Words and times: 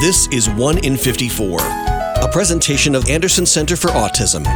This 0.00 0.28
is 0.28 0.48
1 0.48 0.78
in 0.78 0.96
54, 0.96 1.58
a 1.60 2.28
presentation 2.32 2.94
of 2.94 3.10
Anderson 3.10 3.44
Center 3.44 3.76
for 3.76 3.88
Autism. 3.88 4.46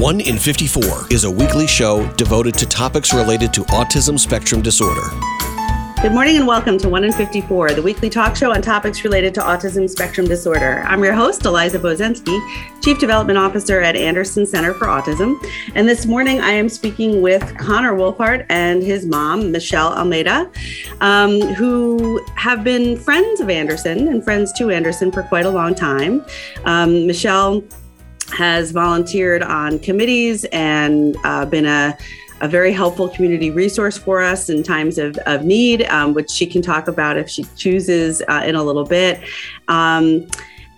1 0.00 0.20
in 0.20 0.38
54 0.38 1.06
is 1.08 1.22
a 1.22 1.30
weekly 1.30 1.68
show 1.68 2.04
devoted 2.14 2.54
to 2.54 2.66
topics 2.66 3.14
related 3.14 3.54
to 3.54 3.60
autism 3.66 4.18
spectrum 4.18 4.62
disorder. 4.62 5.08
Good 6.06 6.14
morning 6.14 6.36
and 6.36 6.46
welcome 6.46 6.78
to 6.78 6.88
1 6.88 7.02
in 7.02 7.12
54, 7.12 7.72
the 7.72 7.82
weekly 7.82 8.08
talk 8.08 8.36
show 8.36 8.52
on 8.52 8.62
topics 8.62 9.02
related 9.02 9.34
to 9.34 9.40
autism 9.40 9.90
spectrum 9.90 10.28
disorder. 10.28 10.84
I'm 10.86 11.02
your 11.02 11.12
host, 11.12 11.44
Eliza 11.44 11.80
Bozensky, 11.80 12.38
Chief 12.80 12.96
Development 13.00 13.36
Officer 13.36 13.80
at 13.80 13.96
Anderson 13.96 14.46
Center 14.46 14.72
for 14.72 14.86
Autism. 14.86 15.36
And 15.74 15.88
this 15.88 16.06
morning 16.06 16.40
I 16.40 16.50
am 16.50 16.68
speaking 16.68 17.22
with 17.22 17.42
Connor 17.58 17.94
Wolfhard 17.94 18.46
and 18.50 18.84
his 18.84 19.04
mom, 19.04 19.50
Michelle 19.50 19.94
Almeida, 19.94 20.48
um, 21.00 21.40
who 21.40 22.24
have 22.36 22.62
been 22.62 22.96
friends 22.96 23.40
of 23.40 23.50
Anderson 23.50 24.06
and 24.06 24.22
friends 24.22 24.52
to 24.58 24.70
Anderson 24.70 25.10
for 25.10 25.24
quite 25.24 25.44
a 25.44 25.50
long 25.50 25.74
time. 25.74 26.24
Um, 26.66 27.08
Michelle 27.08 27.64
has 28.32 28.70
volunteered 28.70 29.42
on 29.42 29.80
committees 29.80 30.44
and 30.52 31.16
uh, 31.24 31.46
been 31.46 31.66
a 31.66 31.98
a 32.40 32.48
very 32.48 32.72
helpful 32.72 33.08
community 33.08 33.50
resource 33.50 33.96
for 33.96 34.20
us 34.20 34.48
in 34.48 34.62
times 34.62 34.98
of, 34.98 35.16
of 35.26 35.44
need, 35.44 35.84
um, 35.84 36.14
which 36.14 36.30
she 36.30 36.46
can 36.46 36.62
talk 36.62 36.88
about 36.88 37.16
if 37.16 37.28
she 37.28 37.44
chooses 37.56 38.22
uh, 38.28 38.42
in 38.44 38.54
a 38.54 38.62
little 38.62 38.84
bit. 38.84 39.20
Um, 39.68 40.26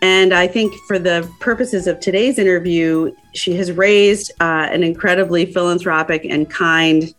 and 0.01 0.33
I 0.33 0.47
think 0.47 0.73
for 0.87 0.99
the 0.99 1.29
purposes 1.41 1.87
of 1.89 1.99
today's 1.99 2.39
interview, 2.39 3.13
she 3.35 3.55
has 3.55 3.73
raised 3.73 4.31
uh, 4.41 4.69
an 4.71 4.85
incredibly 4.85 5.47
philanthropic 5.47 6.25
and 6.25 6.49
kind 6.49 7.13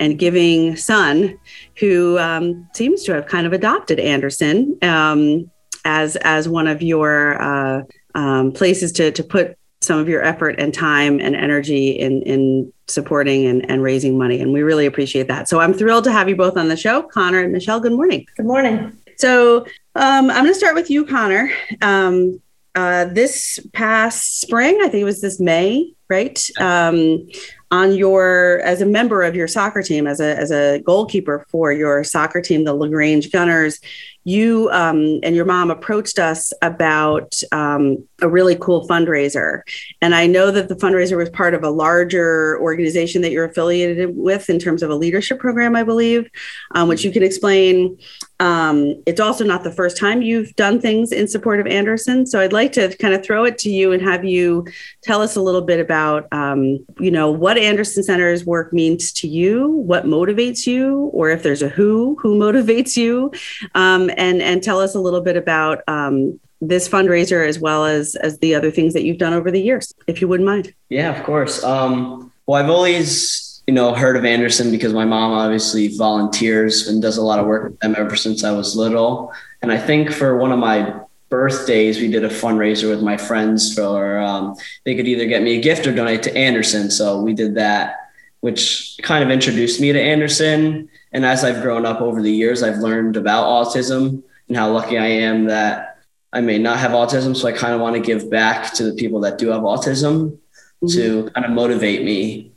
and 0.00 0.18
giving 0.18 0.74
son 0.74 1.38
who 1.78 2.18
um, 2.18 2.68
seems 2.74 3.04
to 3.04 3.14
have 3.14 3.26
kind 3.26 3.46
of 3.46 3.52
adopted 3.52 4.00
Anderson 4.00 4.76
um, 4.82 5.48
as 5.84 6.16
as 6.16 6.48
one 6.48 6.66
of 6.66 6.82
your 6.82 7.40
uh, 7.40 7.82
um, 8.16 8.50
places 8.50 8.90
to 8.92 9.12
to 9.12 9.22
put 9.22 9.56
some 9.84 9.98
of 9.98 10.08
your 10.08 10.22
effort 10.22 10.56
and 10.58 10.72
time 10.72 11.20
and 11.20 11.36
energy 11.36 11.90
in 11.90 12.22
in 12.22 12.72
supporting 12.88 13.46
and, 13.46 13.68
and 13.70 13.82
raising 13.82 14.18
money 14.18 14.40
and 14.40 14.52
we 14.52 14.62
really 14.62 14.86
appreciate 14.86 15.28
that. 15.28 15.48
So 15.48 15.60
i'm 15.60 15.74
thrilled 15.74 16.04
to 16.04 16.12
have 16.12 16.28
you 16.28 16.36
both 16.36 16.56
on 16.56 16.68
the 16.68 16.76
show. 16.76 17.02
Connor 17.02 17.40
and 17.40 17.52
michelle 17.52 17.80
good 17.80 17.92
morning. 17.92 18.26
Good 18.36 18.46
morning. 18.46 18.96
So 19.16 19.66
um, 19.94 20.30
i'm 20.30 20.44
going 20.44 20.46
to 20.46 20.54
start 20.54 20.74
with 20.74 20.90
you 20.90 21.04
connor. 21.04 21.50
Um, 21.82 22.40
uh, 22.76 23.04
this 23.04 23.60
past 23.72 24.40
spring 24.40 24.76
i 24.82 24.88
think 24.88 25.02
it 25.02 25.04
was 25.04 25.20
this 25.20 25.38
may 25.38 25.94
right? 26.08 26.48
Um, 26.60 27.26
on 27.70 27.94
your 27.94 28.60
as 28.64 28.80
a 28.80 28.86
member 28.86 29.22
of 29.22 29.34
your 29.34 29.48
soccer 29.48 29.82
team 29.82 30.06
as 30.06 30.20
a 30.20 30.38
as 30.38 30.52
a 30.52 30.78
goalkeeper 30.80 31.44
for 31.48 31.72
your 31.72 32.04
soccer 32.04 32.40
team 32.40 32.62
the 32.62 32.74
lagrange 32.74 33.32
gunners 33.32 33.80
you 34.24 34.70
um, 34.72 35.20
and 35.22 35.36
your 35.36 35.44
mom 35.44 35.70
approached 35.70 36.18
us 36.18 36.52
about 36.62 37.34
um, 37.52 38.06
a 38.20 38.28
really 38.28 38.56
cool 38.56 38.88
fundraiser. 38.88 39.60
And 40.00 40.14
I 40.14 40.26
know 40.26 40.50
that 40.50 40.68
the 40.68 40.74
fundraiser 40.74 41.16
was 41.16 41.30
part 41.30 41.54
of 41.54 41.62
a 41.62 41.70
larger 41.70 42.58
organization 42.60 43.22
that 43.22 43.30
you're 43.30 43.44
affiliated 43.44 44.16
with 44.16 44.48
in 44.48 44.58
terms 44.58 44.82
of 44.82 44.90
a 44.90 44.94
leadership 44.94 45.38
program, 45.38 45.76
I 45.76 45.84
believe, 45.84 46.28
um, 46.74 46.88
which 46.88 47.04
you 47.04 47.10
can 47.10 47.22
explain. 47.22 47.98
Um, 48.40 49.02
it's 49.06 49.20
also 49.20 49.44
not 49.44 49.62
the 49.62 49.70
first 49.70 49.96
time 49.96 50.22
you've 50.22 50.54
done 50.56 50.80
things 50.80 51.12
in 51.12 51.28
support 51.28 51.60
of 51.60 51.66
Anderson. 51.66 52.26
So 52.26 52.40
I'd 52.40 52.52
like 52.52 52.72
to 52.72 52.94
kind 52.96 53.14
of 53.14 53.24
throw 53.24 53.44
it 53.44 53.58
to 53.58 53.70
you 53.70 53.92
and 53.92 54.02
have 54.02 54.24
you 54.24 54.66
tell 55.02 55.22
us 55.22 55.36
a 55.36 55.42
little 55.42 55.62
bit 55.62 55.80
about, 55.80 56.26
um, 56.32 56.84
you 56.98 57.10
know, 57.10 57.30
what 57.30 57.56
Anderson 57.56 58.02
Center's 58.02 58.44
work 58.44 58.72
means 58.72 59.12
to 59.12 59.28
you, 59.28 59.68
what 59.68 60.04
motivates 60.04 60.66
you, 60.66 61.10
or 61.12 61.30
if 61.30 61.42
there's 61.42 61.62
a 61.62 61.68
who, 61.68 62.16
who 62.20 62.36
motivates 62.36 62.96
you, 62.96 63.32
um, 63.74 64.10
and 64.16 64.42
and 64.42 64.62
tell 64.62 64.80
us 64.80 64.94
a 64.94 65.00
little 65.00 65.20
bit 65.20 65.36
about 65.36 65.82
um, 65.88 66.38
this 66.60 66.88
fundraiser 66.88 67.46
as 67.46 67.58
well 67.58 67.84
as 67.84 68.14
as 68.16 68.38
the 68.38 68.54
other 68.54 68.70
things 68.70 68.92
that 68.94 69.04
you've 69.04 69.18
done 69.18 69.32
over 69.32 69.50
the 69.50 69.60
years, 69.60 69.94
if 70.06 70.20
you 70.20 70.28
wouldn't 70.28 70.46
mind. 70.46 70.74
Yeah, 70.88 71.16
of 71.16 71.24
course. 71.24 71.62
Um, 71.62 72.32
well, 72.46 72.62
I've 72.62 72.70
always 72.70 73.62
you 73.66 73.74
know 73.74 73.94
heard 73.94 74.16
of 74.16 74.24
Anderson 74.24 74.70
because 74.70 74.92
my 74.92 75.04
mom 75.04 75.32
obviously 75.32 75.96
volunteers 75.96 76.88
and 76.88 77.00
does 77.00 77.16
a 77.16 77.22
lot 77.22 77.38
of 77.38 77.46
work 77.46 77.70
with 77.70 77.78
them 77.80 77.94
ever 77.96 78.16
since 78.16 78.44
I 78.44 78.52
was 78.52 78.76
little. 78.76 79.32
And 79.62 79.72
I 79.72 79.78
think 79.78 80.12
for 80.12 80.36
one 80.36 80.52
of 80.52 80.58
my 80.58 81.00
birthdays, 81.30 81.98
we 81.98 82.08
did 82.08 82.22
a 82.22 82.28
fundraiser 82.28 82.88
with 82.88 83.02
my 83.02 83.16
friends 83.16 83.74
for 83.74 84.18
um, 84.20 84.54
they 84.84 84.94
could 84.94 85.08
either 85.08 85.26
get 85.26 85.42
me 85.42 85.58
a 85.58 85.60
gift 85.60 85.86
or 85.86 85.94
donate 85.94 86.22
to 86.22 86.36
Anderson. 86.36 86.90
So 86.90 87.20
we 87.20 87.32
did 87.32 87.54
that, 87.56 88.03
which 88.44 88.98
kind 89.00 89.24
of 89.24 89.30
introduced 89.30 89.80
me 89.80 89.90
to 89.90 89.98
Anderson. 89.98 90.86
And 91.12 91.24
as 91.24 91.44
I've 91.44 91.62
grown 91.62 91.86
up 91.86 92.02
over 92.02 92.20
the 92.20 92.30
years, 92.30 92.62
I've 92.62 92.76
learned 92.76 93.16
about 93.16 93.46
autism 93.46 94.22
and 94.48 94.54
how 94.54 94.70
lucky 94.70 94.98
I 94.98 95.06
am 95.06 95.46
that 95.46 95.96
I 96.30 96.42
may 96.42 96.58
not 96.58 96.78
have 96.78 96.90
autism, 96.90 97.34
so 97.34 97.48
I 97.48 97.52
kind 97.52 97.72
of 97.72 97.80
want 97.80 97.96
to 97.96 98.02
give 98.02 98.28
back 98.28 98.74
to 98.74 98.82
the 98.84 98.92
people 98.96 99.20
that 99.20 99.38
do 99.38 99.48
have 99.48 99.62
autism 99.62 100.36
mm-hmm. 100.82 100.88
to 100.88 101.30
kind 101.30 101.46
of 101.46 101.52
motivate 101.52 102.04
me 102.04 102.52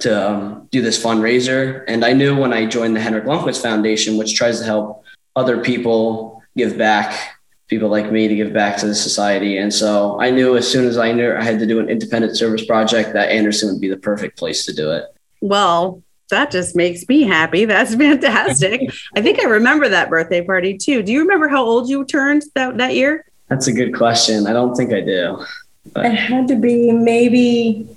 to 0.00 0.30
um, 0.30 0.68
do 0.70 0.80
this 0.80 0.98
fundraiser. 1.04 1.84
And 1.86 2.02
I 2.02 2.14
knew 2.14 2.34
when 2.34 2.54
I 2.54 2.64
joined 2.64 2.96
the 2.96 3.00
Henrik 3.00 3.24
Lundqvist 3.24 3.60
Foundation, 3.60 4.16
which 4.16 4.34
tries 4.34 4.58
to 4.60 4.64
help 4.64 5.04
other 5.34 5.62
people 5.62 6.42
give 6.56 6.78
back, 6.78 7.36
people 7.68 7.90
like 7.90 8.10
me 8.10 8.26
to 8.26 8.34
give 8.34 8.54
back 8.54 8.78
to 8.78 8.86
the 8.86 8.94
society. 8.94 9.58
And 9.58 9.74
so 9.74 10.18
I 10.18 10.30
knew 10.30 10.56
as 10.56 10.66
soon 10.66 10.86
as 10.86 10.96
I 10.96 11.12
knew 11.12 11.34
I 11.34 11.42
had 11.42 11.58
to 11.58 11.66
do 11.66 11.78
an 11.78 11.90
independent 11.90 12.38
service 12.38 12.64
project 12.64 13.12
that 13.12 13.28
Anderson 13.28 13.70
would 13.70 13.82
be 13.82 13.90
the 13.90 13.98
perfect 13.98 14.38
place 14.38 14.64
to 14.64 14.72
do 14.72 14.92
it. 14.92 15.04
Well, 15.40 16.02
that 16.30 16.50
just 16.50 16.74
makes 16.74 17.08
me 17.08 17.22
happy. 17.22 17.64
That's 17.64 17.94
fantastic. 17.96 18.90
I 19.14 19.22
think 19.22 19.40
I 19.40 19.44
remember 19.44 19.88
that 19.88 20.10
birthday 20.10 20.44
party 20.44 20.76
too. 20.76 21.02
Do 21.02 21.12
you 21.12 21.20
remember 21.20 21.48
how 21.48 21.64
old 21.64 21.88
you 21.88 22.04
turned 22.04 22.42
that, 22.54 22.78
that 22.78 22.94
year? 22.94 23.24
That's 23.48 23.66
a 23.68 23.72
good 23.72 23.94
question. 23.94 24.46
I 24.46 24.52
don't 24.52 24.74
think 24.74 24.92
I 24.92 25.00
do. 25.00 25.44
But. 25.92 26.06
It 26.06 26.14
had 26.14 26.48
to 26.48 26.56
be 26.56 26.90
maybe 26.90 27.88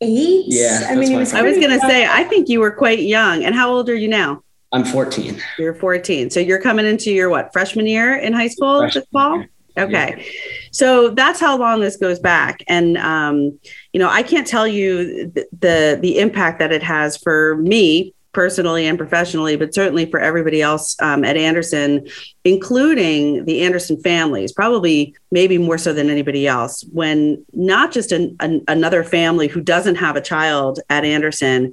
eight. 0.00 0.44
Yeah. 0.48 0.86
I 0.88 0.96
mean, 0.96 1.16
was 1.16 1.32
I 1.34 1.42
was 1.42 1.56
going 1.56 1.70
to 1.70 1.80
say, 1.80 2.06
I 2.06 2.24
think 2.24 2.48
you 2.48 2.60
were 2.60 2.72
quite 2.72 3.00
young. 3.00 3.44
And 3.44 3.54
how 3.54 3.70
old 3.70 3.88
are 3.88 3.94
you 3.94 4.08
now? 4.08 4.42
I'm 4.72 4.84
14. 4.84 5.40
You're 5.58 5.74
14. 5.74 6.30
So 6.30 6.40
you're 6.40 6.60
coming 6.60 6.84
into 6.84 7.10
your 7.10 7.30
what, 7.30 7.52
freshman 7.52 7.86
year 7.86 8.16
in 8.16 8.32
high 8.32 8.48
school 8.48 8.80
freshman 8.80 9.02
this 9.02 9.08
fall? 9.10 9.36
Year. 9.36 9.48
Okay. 9.78 10.14
Yeah. 10.16 10.24
So 10.72 11.10
that's 11.10 11.40
how 11.40 11.56
long 11.56 11.80
this 11.80 11.96
goes 11.96 12.18
back. 12.18 12.62
And, 12.68 12.96
um, 12.98 13.58
you 13.92 14.00
know, 14.00 14.08
I 14.08 14.22
can't 14.22 14.46
tell 14.46 14.66
you 14.66 15.28
the, 15.28 15.46
the, 15.58 15.98
the 16.00 16.18
impact 16.18 16.58
that 16.58 16.72
it 16.72 16.82
has 16.82 17.16
for 17.16 17.56
me 17.56 18.14
personally 18.32 18.86
and 18.86 18.98
professionally, 18.98 19.56
but 19.56 19.74
certainly 19.74 20.08
for 20.08 20.20
everybody 20.20 20.60
else 20.60 20.94
um, 21.00 21.24
at 21.24 21.36
Anderson, 21.36 22.06
including 22.44 23.44
the 23.46 23.62
Anderson 23.62 24.00
families, 24.00 24.52
probably 24.52 25.14
maybe 25.30 25.58
more 25.58 25.78
so 25.78 25.92
than 25.92 26.10
anybody 26.10 26.46
else, 26.46 26.84
when 26.92 27.44
not 27.52 27.90
just 27.90 28.12
an, 28.12 28.36
an, 28.40 28.62
another 28.68 29.02
family 29.02 29.48
who 29.48 29.60
doesn't 29.60 29.96
have 29.96 30.14
a 30.14 30.20
child 30.20 30.78
at 30.90 31.04
Anderson, 31.04 31.72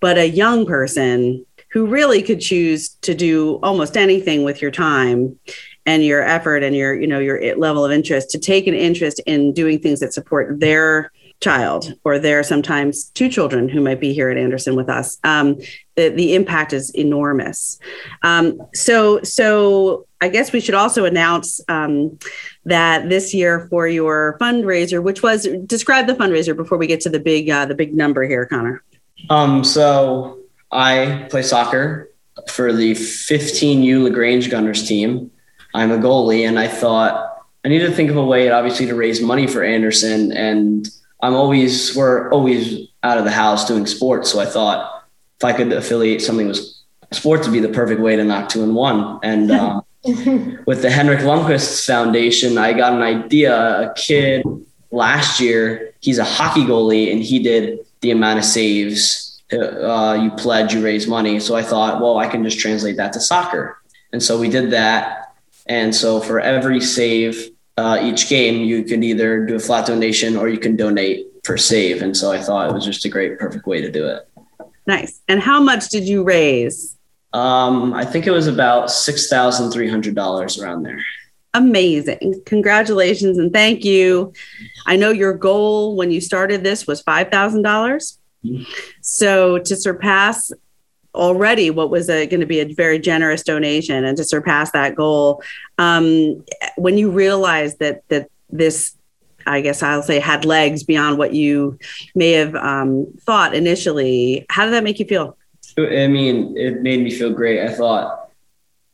but 0.00 0.16
a 0.16 0.28
young 0.28 0.64
person 0.64 1.44
who 1.70 1.86
really 1.86 2.22
could 2.22 2.40
choose 2.40 2.90
to 3.02 3.14
do 3.14 3.58
almost 3.62 3.96
anything 3.96 4.44
with 4.44 4.62
your 4.62 4.70
time 4.70 5.38
and 5.86 6.04
your 6.04 6.22
effort 6.22 6.62
and 6.62 6.76
your 6.76 7.00
you 7.00 7.06
know 7.06 7.20
your 7.20 7.56
level 7.56 7.84
of 7.84 7.92
interest 7.92 8.30
to 8.30 8.38
take 8.38 8.66
an 8.66 8.74
interest 8.74 9.20
in 9.26 9.52
doing 9.52 9.78
things 9.78 10.00
that 10.00 10.12
support 10.12 10.60
their 10.60 11.12
child 11.40 11.92
or 12.04 12.18
their 12.18 12.42
sometimes 12.42 13.10
two 13.10 13.28
children 13.28 13.68
who 13.68 13.80
might 13.80 14.00
be 14.00 14.12
here 14.12 14.30
at 14.30 14.36
anderson 14.36 14.74
with 14.74 14.88
us 14.88 15.18
um, 15.24 15.56
the, 15.94 16.10
the 16.10 16.34
impact 16.34 16.74
is 16.74 16.90
enormous. 16.94 17.78
Um, 18.22 18.60
so 18.74 19.22
so 19.22 20.06
i 20.20 20.28
guess 20.28 20.52
we 20.52 20.60
should 20.60 20.74
also 20.74 21.04
announce 21.04 21.60
um, 21.68 22.18
that 22.64 23.08
this 23.08 23.32
year 23.32 23.68
for 23.70 23.86
your 23.86 24.36
fundraiser 24.40 25.02
which 25.02 25.22
was 25.22 25.46
describe 25.66 26.06
the 26.06 26.14
fundraiser 26.14 26.56
before 26.56 26.78
we 26.78 26.86
get 26.86 27.00
to 27.02 27.08
the 27.08 27.20
big 27.20 27.48
uh, 27.48 27.64
the 27.64 27.74
big 27.74 27.94
number 27.94 28.24
here 28.24 28.44
connor. 28.44 28.82
Um 29.30 29.62
so 29.62 30.38
i 30.72 31.26
play 31.30 31.42
soccer 31.42 32.10
for 32.48 32.72
the 32.72 32.92
15u 32.92 34.02
lagrange 34.02 34.50
gunners 34.50 34.86
team 34.86 35.30
I'm 35.76 35.92
a 35.92 35.98
goalie, 35.98 36.48
and 36.48 36.58
I 36.58 36.68
thought 36.68 37.44
I 37.64 37.68
need 37.68 37.80
to 37.80 37.92
think 37.92 38.10
of 38.10 38.16
a 38.16 38.24
way, 38.24 38.50
obviously, 38.50 38.86
to 38.86 38.94
raise 38.94 39.20
money 39.20 39.46
for 39.46 39.62
Anderson. 39.62 40.32
And 40.32 40.88
I'm 41.22 41.34
always 41.34 41.94
we're 41.94 42.30
always 42.30 42.88
out 43.02 43.18
of 43.18 43.24
the 43.24 43.30
house 43.30 43.68
doing 43.68 43.86
sports, 43.86 44.30
so 44.30 44.40
I 44.40 44.46
thought 44.46 45.04
if 45.38 45.44
I 45.44 45.52
could 45.52 45.72
affiliate 45.72 46.22
something 46.22 46.48
with 46.48 46.58
sports 47.12 47.46
would 47.46 47.52
be 47.52 47.60
the 47.60 47.68
perfect 47.68 48.00
way 48.00 48.16
to 48.16 48.24
knock 48.24 48.48
two 48.48 48.62
in 48.62 48.74
one. 48.74 49.20
And 49.22 49.50
um, 49.50 49.84
with 50.66 50.82
the 50.82 50.90
Henrik 50.90 51.20
Lundqvist 51.20 51.86
Foundation, 51.86 52.56
I 52.58 52.72
got 52.72 52.94
an 52.94 53.02
idea. 53.02 53.90
A 53.90 53.94
kid 53.94 54.44
last 54.90 55.40
year, 55.40 55.92
he's 56.00 56.18
a 56.18 56.24
hockey 56.24 56.62
goalie, 56.62 57.12
and 57.12 57.22
he 57.22 57.38
did 57.38 57.80
the 58.00 58.10
amount 58.10 58.38
of 58.38 58.44
saves 58.44 59.42
uh, 59.52 60.18
you 60.20 60.30
pledge, 60.32 60.74
you 60.74 60.82
raise 60.82 61.06
money. 61.06 61.38
So 61.40 61.54
I 61.54 61.62
thought, 61.62 62.00
well, 62.00 62.18
I 62.18 62.26
can 62.28 62.42
just 62.42 62.58
translate 62.58 62.96
that 62.96 63.12
to 63.12 63.20
soccer. 63.20 63.78
And 64.12 64.22
so 64.22 64.38
we 64.38 64.48
did 64.48 64.70
that. 64.70 65.25
And 65.68 65.94
so 65.94 66.20
for 66.20 66.40
every 66.40 66.80
save 66.80 67.50
uh, 67.76 67.98
each 68.02 68.28
game, 68.28 68.64
you 68.64 68.84
can 68.84 69.02
either 69.02 69.44
do 69.44 69.56
a 69.56 69.58
flat 69.58 69.86
donation 69.86 70.36
or 70.36 70.48
you 70.48 70.58
can 70.58 70.76
donate 70.76 71.42
per 71.42 71.56
save. 71.56 72.02
And 72.02 72.16
so 72.16 72.32
I 72.32 72.40
thought 72.40 72.70
it 72.70 72.72
was 72.74 72.84
just 72.84 73.04
a 73.04 73.08
great, 73.08 73.38
perfect 73.38 73.66
way 73.66 73.80
to 73.80 73.90
do 73.90 74.06
it. 74.06 74.28
Nice. 74.86 75.20
And 75.28 75.40
how 75.40 75.60
much 75.60 75.88
did 75.88 76.04
you 76.04 76.22
raise? 76.22 76.96
Um, 77.32 77.92
I 77.92 78.04
think 78.04 78.26
it 78.26 78.30
was 78.30 78.46
about 78.46 78.90
six 78.90 79.28
thousand 79.28 79.70
three 79.72 79.88
hundred 79.90 80.14
dollars 80.14 80.58
around 80.58 80.84
there. 80.84 81.00
amazing. 81.54 82.40
Congratulations 82.46 83.38
and 83.38 83.52
thank 83.52 83.84
you. 83.84 84.32
I 84.86 84.96
know 84.96 85.10
your 85.10 85.34
goal 85.34 85.96
when 85.96 86.10
you 86.10 86.20
started 86.20 86.62
this 86.62 86.86
was 86.86 87.02
$5,000. 87.02 87.62
dollars 87.62 88.18
So 89.00 89.58
to 89.58 89.74
surpass 89.76 90.52
already 91.16 91.70
what 91.70 91.90
was 91.90 92.06
going 92.06 92.40
to 92.40 92.46
be 92.46 92.60
a 92.60 92.72
very 92.74 92.98
generous 92.98 93.42
donation 93.42 94.04
and 94.04 94.16
to 94.16 94.24
surpass 94.24 94.70
that 94.72 94.94
goal, 94.94 95.42
um, 95.78 96.44
when 96.76 96.98
you 96.98 97.10
realized 97.10 97.78
that 97.80 98.02
that 98.08 98.30
this 98.50 98.94
I 99.46 99.60
guess 99.60 99.82
I'll 99.82 100.02
say 100.02 100.18
had 100.18 100.44
legs 100.44 100.82
beyond 100.82 101.18
what 101.18 101.32
you 101.32 101.78
may 102.14 102.32
have 102.32 102.54
um, 102.56 103.06
thought 103.20 103.54
initially. 103.54 104.44
How 104.50 104.64
did 104.64 104.74
that 104.74 104.84
make 104.84 104.98
you 104.98 105.06
feel? 105.06 105.36
I 105.78 106.08
mean, 106.08 106.56
it 106.56 106.82
made 106.82 107.02
me 107.02 107.10
feel 107.10 107.32
great. 107.32 107.60
I 107.60 107.72
thought 107.72 108.30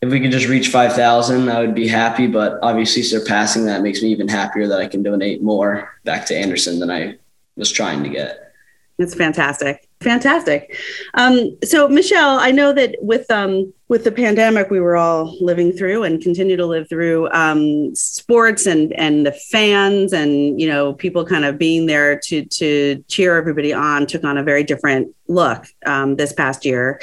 if 0.03 0.11
we 0.11 0.21
could 0.21 0.33
just 0.33 0.49
reach 0.49 0.69
5,000, 0.69 1.49
I 1.49 1.61
would 1.61 1.75
be 1.75 1.87
happy. 1.87 2.27
But 2.27 2.59
obviously, 2.61 3.03
surpassing 3.03 3.67
that 3.67 3.83
makes 3.83 4.03
me 4.03 4.09
even 4.09 4.29
happier 4.29 4.67
that 4.67 4.81
I 4.81 4.89
can 4.89 5.03
donate 5.03 5.43
more 5.43 5.97
back 6.05 6.27
to 6.27 6.37
Anderson 6.37 6.81
than 6.81 6.91
I 6.91 7.19
was 7.57 7.71
trying 7.71 8.03
to 8.03 8.09
get. 8.09 8.53
It's 8.99 9.15
fantastic. 9.15 9.89
Fantastic. 10.03 10.77
Um, 11.15 11.57
so, 11.65 11.89
Michelle, 11.89 12.39
I 12.39 12.51
know 12.51 12.73
that 12.73 12.97
with 13.01 13.31
um, 13.31 13.73
with 13.89 14.05
the 14.05 14.13
pandemic 14.13 14.71
we 14.71 14.81
were 14.81 14.97
all 14.97 15.37
living 15.41 15.73
through 15.73 16.03
and 16.03 16.23
continue 16.23 16.57
to 16.57 16.67
live 16.67 16.89
through, 16.89 17.31
um, 17.31 17.95
sports 17.95 18.67
and 18.67 18.93
and 18.95 19.27
the 19.27 19.33
fans 19.33 20.13
and 20.13 20.61
you 20.61 20.69
know 20.69 20.95
people 20.95 21.25
kind 21.25 21.45
of 21.45 21.59
being 21.59 21.87
there 21.87 22.19
to 22.25 22.45
to 22.47 23.05
cheer 23.09 23.37
everybody 23.37 23.73
on 23.73 24.07
took 24.07 24.25
on 24.25 24.39
a 24.39 24.43
very 24.43 24.65
different 24.65 25.15
look 25.29 25.67
um, 25.87 26.17
this 26.17 26.33
past 26.33 26.65
year. 26.65 27.01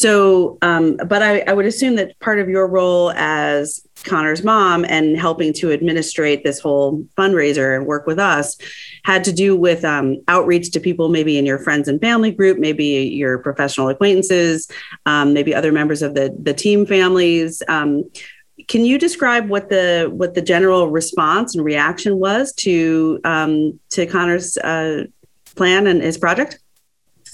So, 0.00 0.56
um, 0.62 0.96
but 0.96 1.22
I, 1.22 1.40
I 1.40 1.52
would 1.52 1.66
assume 1.66 1.96
that 1.96 2.18
part 2.20 2.38
of 2.38 2.48
your 2.48 2.66
role 2.66 3.12
as 3.16 3.86
Connor's 4.04 4.42
mom 4.42 4.86
and 4.86 5.14
helping 5.14 5.52
to 5.52 5.72
administrate 5.72 6.42
this 6.42 6.58
whole 6.58 7.04
fundraiser 7.18 7.76
and 7.76 7.84
work 7.84 8.06
with 8.06 8.18
us 8.18 8.56
had 9.04 9.24
to 9.24 9.32
do 9.32 9.54
with 9.54 9.84
um, 9.84 10.16
outreach 10.26 10.70
to 10.70 10.80
people 10.80 11.10
maybe 11.10 11.36
in 11.36 11.44
your 11.44 11.58
friends 11.58 11.86
and 11.86 12.00
family 12.00 12.30
group, 12.30 12.58
maybe 12.58 12.84
your 12.84 13.40
professional 13.40 13.90
acquaintances, 13.90 14.70
um, 15.04 15.34
maybe 15.34 15.54
other 15.54 15.70
members 15.70 16.00
of 16.00 16.14
the 16.14 16.34
the 16.40 16.54
team 16.54 16.86
families. 16.86 17.62
Um, 17.68 18.10
can 18.68 18.86
you 18.86 18.98
describe 18.98 19.50
what 19.50 19.68
the 19.68 20.08
what 20.10 20.32
the 20.32 20.40
general 20.40 20.88
response 20.88 21.54
and 21.54 21.62
reaction 21.62 22.16
was 22.16 22.54
to 22.54 23.20
um, 23.24 23.78
to 23.90 24.06
Connor's 24.06 24.56
uh, 24.56 25.04
plan 25.56 25.86
and 25.86 26.00
his 26.00 26.16
project? 26.16 26.58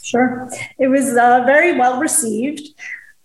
Sure, 0.07 0.49
it 0.79 0.89
was 0.89 1.17
uh, 1.17 1.43
very 1.45 1.77
well 1.79 2.01
received 2.01 2.75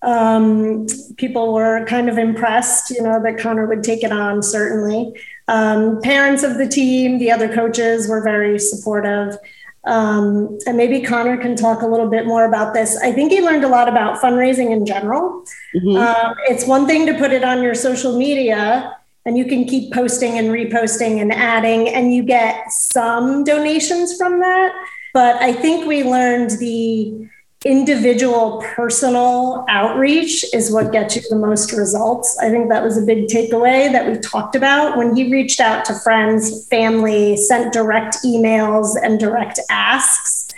um, 0.04 0.88
people 1.18 1.54
were 1.54 1.86
kind 1.86 2.10
of 2.10 2.18
impressed, 2.18 2.90
you 2.90 3.04
know, 3.04 3.22
that 3.22 3.38
Connor 3.38 3.68
would 3.68 3.84
take 3.84 4.04
it 4.04 4.12
on, 4.12 4.42
certainly. 4.42 5.14
Um, 5.48 6.02
parents 6.02 6.44
of 6.44 6.58
the 6.58 6.68
team, 6.68 7.20
the 7.20 7.32
other 7.32 7.54
coaches 7.54 8.10
were 8.10 8.24
very 8.24 8.58
supportive. 8.58 9.38
Um, 9.84 10.58
and 10.66 10.78
maybe 10.78 11.02
Connor 11.02 11.38
can 11.38 11.56
talk 11.56 11.82
a 11.82 11.88
little 11.88 12.10
bit 12.10 12.26
more 12.26 12.46
about 12.46 12.74
this. 12.74 12.98
I 13.02 13.12
think 13.12 13.32
he 13.32 13.42
learned 13.42 13.64
a 13.64 13.68
lot 13.68 13.88
about 13.88 14.22
fundraising 14.22 14.72
in 14.72 14.86
general. 14.86 15.46
Mm-hmm. 15.76 15.98
Uh, 15.98 16.34
it's 16.50 16.66
one 16.66 16.88
thing 16.88 17.06
to 17.08 17.14
put 17.16 17.32
it 17.32 17.44
on 17.44 17.62
your 17.64 17.76
social 17.76 18.18
media 18.18 18.96
and 19.26 19.38
you 19.38 19.46
can 19.46 19.66
keep 19.66 19.94
posting 19.94 20.40
and 20.40 20.48
reposting 20.48 21.22
and 21.22 21.32
adding, 21.32 21.88
and 21.90 22.12
you 22.12 22.24
get 22.24 22.72
some 22.72 23.44
donations 23.44 24.18
from 24.18 24.40
that. 24.40 24.74
But 25.14 25.42
I 25.42 25.54
think 25.54 25.86
we 25.86 26.04
learned 26.04 26.52
the 26.52 27.30
individual 27.64 28.64
personal 28.76 29.66
outreach 29.70 30.44
is 30.54 30.72
what 30.72 30.92
gets 30.92 31.16
you 31.16 31.22
the 31.30 31.36
most 31.36 31.72
results. 31.74 32.38
I 32.40 32.50
think 32.50 32.70
that 32.70 32.84
was 32.84 32.98
a 32.98 33.06
big 33.06 33.28
takeaway 33.28 33.92
that 33.92 34.10
we 34.10 34.18
talked 34.18 34.56
about 34.56 34.98
when 34.98 35.16
he 35.16 35.32
reached 35.32 35.60
out 35.60 35.86
to 35.86 35.94
friends, 35.96 36.68
family, 36.68 37.38
sent 37.38 37.72
direct 37.72 38.18
emails 38.26 38.96
and 39.02 39.20
direct 39.20 39.60
asks. 39.70 40.50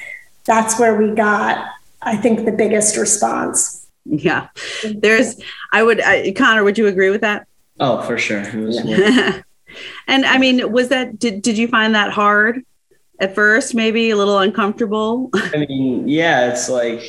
That's 0.45 0.79
where 0.79 0.95
we 0.95 1.13
got, 1.13 1.67
I 2.01 2.15
think, 2.15 2.45
the 2.45 2.51
biggest 2.51 2.95
response. 2.95 3.85
Yeah. 4.05 4.47
There's, 4.95 5.35
I 5.71 5.83
would, 5.83 6.01
I, 6.01 6.31
Connor, 6.31 6.63
would 6.63 6.77
you 6.77 6.87
agree 6.87 7.09
with 7.09 7.21
that? 7.21 7.47
Oh, 7.79 8.01
for 8.03 8.17
sure. 8.17 8.39
and 10.07 10.25
I 10.25 10.37
mean, 10.37 10.71
was 10.71 10.89
that, 10.89 11.19
did, 11.19 11.41
did 11.41 11.57
you 11.57 11.67
find 11.67 11.95
that 11.95 12.11
hard? 12.11 12.63
At 13.23 13.33
first, 13.33 13.73
maybe 13.73 14.09
a 14.09 14.17
little 14.17 14.39
uncomfortable? 14.39 15.29
I 15.33 15.65
mean, 15.67 16.07
yeah, 16.07 16.51
it's 16.51 16.69
like 16.69 17.01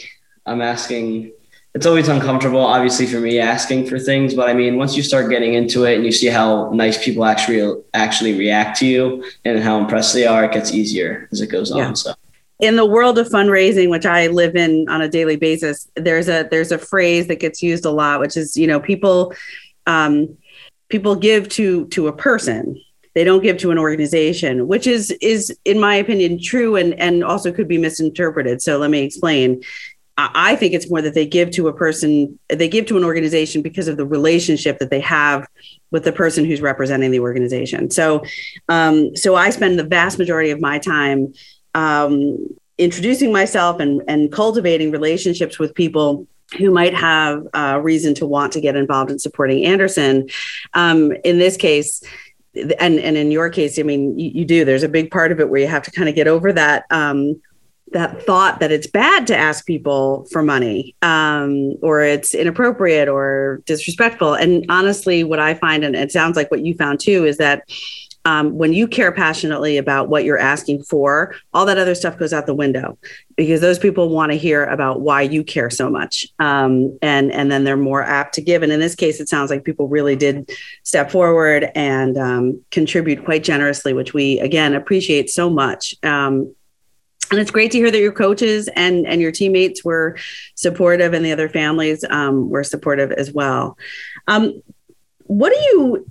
I'm 0.47 0.63
asking. 0.63 1.33
It's 1.75 1.87
always 1.87 2.07
uncomfortable, 2.07 2.61
obviously, 2.61 3.05
for 3.05 3.19
me 3.19 3.41
asking 3.41 3.89
for 3.89 3.99
things. 3.99 4.33
But 4.33 4.49
I 4.49 4.55
mean, 4.55 4.77
once 4.77 4.97
you 4.97 5.03
start 5.03 5.29
getting 5.29 5.55
into 5.55 5.85
it 5.87 5.97
and 5.97 6.05
you 6.05 6.13
see 6.13 6.29
how 6.29 6.71
nice 6.71 7.05
people 7.05 7.25
actually 7.25 7.83
actually 7.95 8.39
react 8.39 8.79
to 8.79 8.87
you 8.87 9.25
and 9.45 9.59
how 9.59 9.79
impressed 9.79 10.15
they 10.15 10.25
are, 10.25 10.45
it 10.45 10.53
gets 10.53 10.73
easier 10.73 11.29
as 11.33 11.41
it 11.41 11.49
goes 11.49 11.75
yeah. 11.75 11.87
on. 11.87 11.97
So 11.97 12.15
in 12.61 12.77
the 12.77 12.87
world 12.87 13.19
of 13.19 13.27
fundraising 13.29 13.91
which 13.91 14.07
i 14.07 14.29
live 14.29 14.55
in 14.55 14.89
on 14.89 15.03
a 15.03 15.09
daily 15.09 15.35
basis 15.35 15.91
there's 15.97 16.29
a 16.29 16.47
there's 16.53 16.71
a 16.71 16.79
phrase 16.79 17.27
that 17.27 17.41
gets 17.41 17.61
used 17.61 17.85
a 17.85 17.91
lot 17.91 18.21
which 18.21 18.37
is 18.37 18.57
you 18.57 18.65
know 18.65 18.79
people 18.79 19.35
um, 19.87 20.39
people 20.89 21.17
give 21.17 21.49
to 21.49 21.87
to 21.89 22.07
a 22.07 22.13
person 22.13 22.81
they 23.15 23.25
don't 23.25 23.43
give 23.43 23.57
to 23.59 23.71
an 23.71 23.79
organization 23.79 24.67
which 24.67 24.87
is 24.87 25.11
is 25.21 25.57
in 25.65 25.81
my 25.81 25.95
opinion 25.95 26.41
true 26.41 26.77
and 26.77 26.95
and 27.01 27.25
also 27.25 27.53
could 27.53 27.69
be 27.69 27.79
misinterpreted 27.79 28.61
so 28.61 28.79
let 28.79 28.91
me 28.91 29.03
explain 29.03 29.63
I 30.17 30.55
think 30.55 30.75
it's 30.75 30.89
more 30.89 31.03
that 31.03 31.15
they 31.15 31.27
give 31.27 31.51
to 31.53 31.67
a 31.67 31.73
person, 31.73 32.39
they 32.49 32.69
give 32.69 32.87
to 32.87 32.97
an 32.97 33.03
organization 33.03 33.63
because 33.63 33.89
of 33.89 33.97
the 33.97 34.07
relationship 34.07 34.79
that 34.79 34.91
they 34.91 35.01
have 35.01 35.49
with 35.91 36.05
the 36.05 36.13
person 36.13 36.45
who's 36.45 36.61
representing 36.61 37.11
the 37.11 37.19
organization. 37.19 37.91
So, 37.91 38.23
um, 38.69 39.17
so 39.17 39.35
I 39.35 39.51
spend 39.51 39.77
the 39.77 39.85
vast 39.85 40.19
majority 40.19 40.51
of 40.51 40.61
my 40.61 40.79
time 40.79 41.35
um, 41.75 42.47
introducing 42.79 43.33
myself 43.33 43.81
and, 43.81 44.03
and 44.07 44.31
cultivating 44.31 44.93
relationships 44.93 45.59
with 45.59 45.75
people 45.75 46.29
who 46.59 46.71
might 46.71 46.95
have 46.95 47.47
a 47.53 47.81
reason 47.81 48.15
to 48.15 48.27
want 48.27 48.53
to 48.53 48.61
get 48.61 48.77
involved 48.77 49.11
in 49.11 49.19
supporting 49.19 49.65
Anderson. 49.65 50.29
Um, 50.75 51.13
in 51.25 51.39
this 51.39 51.57
case, 51.57 52.03
and 52.56 52.99
and 52.99 53.17
in 53.17 53.31
your 53.31 53.51
case, 53.51 53.79
I 53.79 53.83
mean, 53.83 54.19
you, 54.19 54.31
you, 54.35 54.45
do. 54.45 54.65
There's 54.65 54.83
a 54.83 54.89
big 54.89 55.11
part 55.11 55.33
of 55.33 55.41
it 55.41 55.49
where 55.49 55.61
you 55.61 55.67
have 55.67 55.83
to 55.85 55.91
kind 55.91 56.09
of 56.09 56.15
get 56.15 56.29
over 56.29 56.53
that 56.53 56.85
um, 56.91 57.41
that 57.93 58.23
thought 58.23 58.61
that 58.61 58.73
it's 58.73 58.87
bad 58.87 59.27
to 59.29 59.37
ask 59.37 59.67
people 59.67 60.27
for 60.31 60.43
money, 60.43 60.95
um, 61.03 61.75
or 61.83 62.03
it's 62.03 62.35
inappropriate 62.35 63.09
or 63.09 63.62
disrespectful. 63.67 64.35
And 64.35 64.67
honestly, 64.69 65.25
what 65.25 65.39
I 65.39 65.55
find, 65.55 65.85
and 65.85 65.97
it 65.97 66.12
sounds 66.12 66.37
like 66.37 66.51
what 66.51 66.65
you 66.65 66.75
found 66.75 67.01
too, 67.01 67.25
is 67.25 67.39
that 67.39 67.65
um, 68.25 68.57
when 68.57 68.73
you 68.73 68.89
care 68.89 69.13
passionately 69.13 69.77
about 69.77 70.09
what 70.09 70.25
you're 70.25 70.39
asking 70.39 70.83
for, 70.83 71.35
all 71.53 71.67
that 71.67 71.79
other 71.79 71.95
stuff 71.95 72.19
goes 72.19 72.33
out 72.33 72.47
the 72.47 72.55
window 72.55 72.99
because 73.37 73.61
those 73.61 73.79
people 73.79 74.09
want 74.09 74.33
to 74.33 74.39
hear 74.39 74.65
about 74.65 75.01
why 75.03 75.23
you 75.23 75.45
care 75.45 75.69
so 75.69 75.91
much, 75.91 76.27
um, 76.39 76.97
and 77.03 77.31
and 77.33 77.51
then 77.51 77.65
they're 77.65 77.77
more 77.77 78.03
apt 78.03 78.35
to 78.35 78.41
give. 78.41 78.63
And 78.63 78.73
in 78.73 78.81
this 78.81 78.95
case, 78.95 79.21
it 79.21 79.29
sounds 79.29 79.51
like 79.51 79.65
people 79.65 79.89
really 79.89 80.17
did 80.17 80.51
step 80.85 81.11
forward 81.11 81.71
and 81.75 82.17
um, 82.17 82.65
contribute 82.71 83.25
quite 83.25 83.45
generously, 83.45 83.93
which 83.93 84.15
we 84.15 84.41
again 84.41 84.75
appreciate 84.75 85.29
so 85.29 85.51
much. 85.51 85.95
Um, 86.03 86.55
and 87.31 87.41
it's 87.41 87.51
great 87.51 87.73
to 87.73 87.79
hear 87.79 87.91
that 87.91 88.01
your 88.01 88.13
coaches 88.13 88.69
and 88.75 89.07
and 89.07 89.21
your 89.21 89.33
teammates 89.33 89.85
were 89.85 90.17
supportive, 90.55 91.13
and 91.13 91.25
the 91.25 91.33
other 91.33 91.49
families 91.49 92.05
um, 92.09 92.49
were 92.49 92.65
supportive 92.65 93.13
as 93.13 93.33
well. 93.33 93.77
Um, 94.29 94.63
what 95.27 95.53
do 95.53 95.59
you 95.59 96.07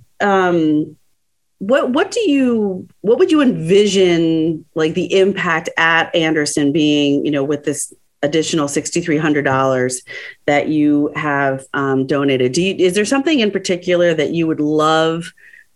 what 1.68 1.90
what 1.90 2.10
do 2.10 2.20
you 2.30 2.86
what 3.00 3.18
would 3.18 3.30
you 3.30 3.40
envision 3.40 4.64
like 4.74 4.94
the 4.94 5.18
impact 5.18 5.70
at 5.76 6.14
Anderson 6.14 6.72
being 6.72 7.24
you 7.24 7.30
know 7.30 7.42
with 7.42 7.64
this 7.64 7.92
additional 8.22 8.68
sixty 8.68 9.00
three 9.00 9.16
hundred 9.16 9.44
dollars 9.44 10.02
that 10.46 10.68
you 10.68 11.10
have 11.14 11.64
um, 11.72 12.06
donated? 12.06 12.52
Do 12.52 12.62
you, 12.62 12.74
is 12.74 12.94
there 12.94 13.06
something 13.06 13.40
in 13.40 13.50
particular 13.50 14.12
that 14.14 14.32
you 14.32 14.46
would 14.46 14.60
love 14.60 15.32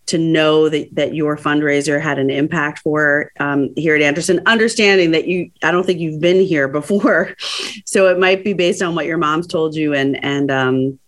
to 0.07 0.19
know 0.19 0.69
that 0.69 0.93
that 0.93 1.15
your 1.15 1.37
fundraiser 1.37 1.99
had 1.99 2.19
an 2.19 2.29
impact 2.29 2.79
for 2.79 3.31
um, 3.39 3.73
here 3.75 3.95
at 3.95 4.01
Anderson? 4.03 4.41
Understanding 4.45 5.11
that 5.11 5.27
you 5.27 5.49
I 5.63 5.71
don't 5.71 5.85
think 5.85 5.99
you've 5.99 6.21
been 6.21 6.45
here 6.45 6.67
before, 6.67 7.35
so 7.85 8.07
it 8.09 8.19
might 8.19 8.43
be 8.43 8.53
based 8.53 8.83
on 8.83 8.93
what 8.93 9.07
your 9.07 9.17
mom's 9.17 9.47
told 9.47 9.75
you 9.75 9.95
and 9.95 10.23
and 10.23 10.51
um, 10.51 10.99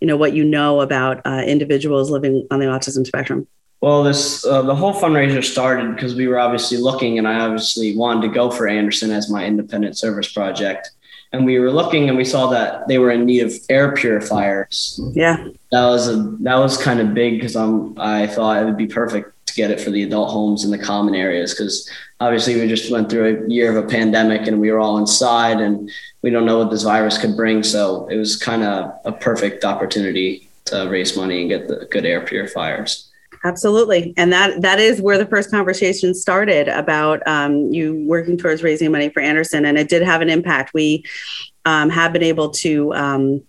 you 0.00 0.06
know 0.06 0.18
what 0.18 0.34
you 0.34 0.44
know 0.44 0.82
about 0.82 1.22
uh, 1.24 1.42
individuals 1.46 2.10
living 2.10 2.46
on 2.50 2.60
the 2.60 2.66
autism 2.66 3.06
spectrum. 3.06 3.46
Well, 3.80 4.02
this 4.02 4.44
uh, 4.44 4.62
the 4.62 4.74
whole 4.74 4.94
fundraiser 4.94 5.44
started 5.44 5.94
because 5.94 6.14
we 6.14 6.28
were 6.28 6.38
obviously 6.38 6.78
looking, 6.78 7.18
and 7.18 7.28
I 7.28 7.40
obviously 7.40 7.96
wanted 7.96 8.28
to 8.28 8.34
go 8.34 8.50
for 8.50 8.66
Anderson 8.66 9.10
as 9.10 9.30
my 9.30 9.44
independent 9.44 9.98
service 9.98 10.32
project. 10.32 10.90
And 11.32 11.44
we 11.44 11.58
were 11.58 11.70
looking, 11.70 12.08
and 12.08 12.16
we 12.16 12.24
saw 12.24 12.46
that 12.48 12.88
they 12.88 12.98
were 12.98 13.10
in 13.10 13.26
need 13.26 13.40
of 13.40 13.52
air 13.68 13.92
purifiers. 13.92 14.98
Yeah, 15.12 15.48
that 15.72 15.86
was 15.86 16.08
a 16.08 16.16
that 16.40 16.56
was 16.56 16.78
kind 16.78 17.00
of 17.00 17.12
big 17.12 17.34
because 17.34 17.54
I'm 17.54 17.98
I 17.98 18.26
thought 18.26 18.62
it 18.62 18.64
would 18.64 18.78
be 18.78 18.86
perfect 18.86 19.32
to 19.46 19.54
get 19.54 19.70
it 19.70 19.80
for 19.80 19.90
the 19.90 20.02
adult 20.02 20.30
homes 20.30 20.64
in 20.64 20.70
the 20.70 20.78
common 20.78 21.14
areas 21.14 21.52
because 21.52 21.88
obviously 22.20 22.58
we 22.58 22.66
just 22.66 22.90
went 22.90 23.10
through 23.10 23.44
a 23.44 23.48
year 23.48 23.76
of 23.76 23.84
a 23.84 23.86
pandemic 23.86 24.46
and 24.46 24.60
we 24.60 24.70
were 24.70 24.80
all 24.80 24.98
inside 24.98 25.60
and 25.60 25.90
we 26.22 26.30
don't 26.30 26.46
know 26.46 26.58
what 26.58 26.70
this 26.70 26.82
virus 26.82 27.18
could 27.18 27.36
bring. 27.36 27.62
So 27.62 28.06
it 28.08 28.16
was 28.16 28.36
kind 28.36 28.62
of 28.62 28.92
a 29.04 29.12
perfect 29.12 29.64
opportunity 29.64 30.48
to 30.66 30.88
raise 30.88 31.16
money 31.16 31.42
and 31.42 31.50
get 31.50 31.68
the 31.68 31.86
good 31.90 32.04
air 32.04 32.20
purifiers. 32.20 33.05
Absolutely, 33.46 34.12
and 34.16 34.32
that 34.32 34.60
that 34.62 34.80
is 34.80 35.00
where 35.00 35.18
the 35.18 35.26
first 35.26 35.52
conversation 35.52 36.14
started 36.14 36.66
about 36.66 37.24
um, 37.28 37.72
you 37.72 38.04
working 38.04 38.36
towards 38.36 38.60
raising 38.60 38.90
money 38.90 39.08
for 39.08 39.20
Anderson, 39.20 39.64
and 39.64 39.78
it 39.78 39.88
did 39.88 40.02
have 40.02 40.20
an 40.20 40.28
impact. 40.28 40.74
We 40.74 41.04
um, 41.64 41.88
have 41.90 42.12
been 42.12 42.24
able 42.24 42.50
to 42.50 42.92
um, 42.94 43.44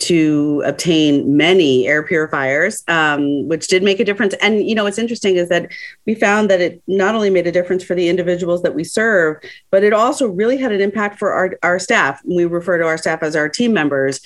to 0.00 0.62
obtain 0.66 1.34
many 1.34 1.88
air 1.88 2.02
purifiers, 2.02 2.82
um, 2.88 3.48
which 3.48 3.68
did 3.68 3.82
make 3.82 4.00
a 4.00 4.04
difference. 4.04 4.34
And 4.42 4.68
you 4.68 4.74
know, 4.74 4.84
what's 4.84 4.98
interesting 4.98 5.36
is 5.36 5.48
that 5.48 5.70
we 6.04 6.14
found 6.14 6.50
that 6.50 6.60
it 6.60 6.82
not 6.86 7.14
only 7.14 7.30
made 7.30 7.46
a 7.46 7.52
difference 7.52 7.82
for 7.82 7.94
the 7.94 8.10
individuals 8.10 8.60
that 8.64 8.74
we 8.74 8.84
serve, 8.84 9.38
but 9.70 9.82
it 9.82 9.94
also 9.94 10.28
really 10.28 10.58
had 10.58 10.72
an 10.72 10.82
impact 10.82 11.18
for 11.18 11.32
our 11.32 11.58
our 11.62 11.78
staff. 11.78 12.20
We 12.26 12.44
refer 12.44 12.76
to 12.76 12.84
our 12.84 12.98
staff 12.98 13.22
as 13.22 13.34
our 13.34 13.48
team 13.48 13.72
members 13.72 14.20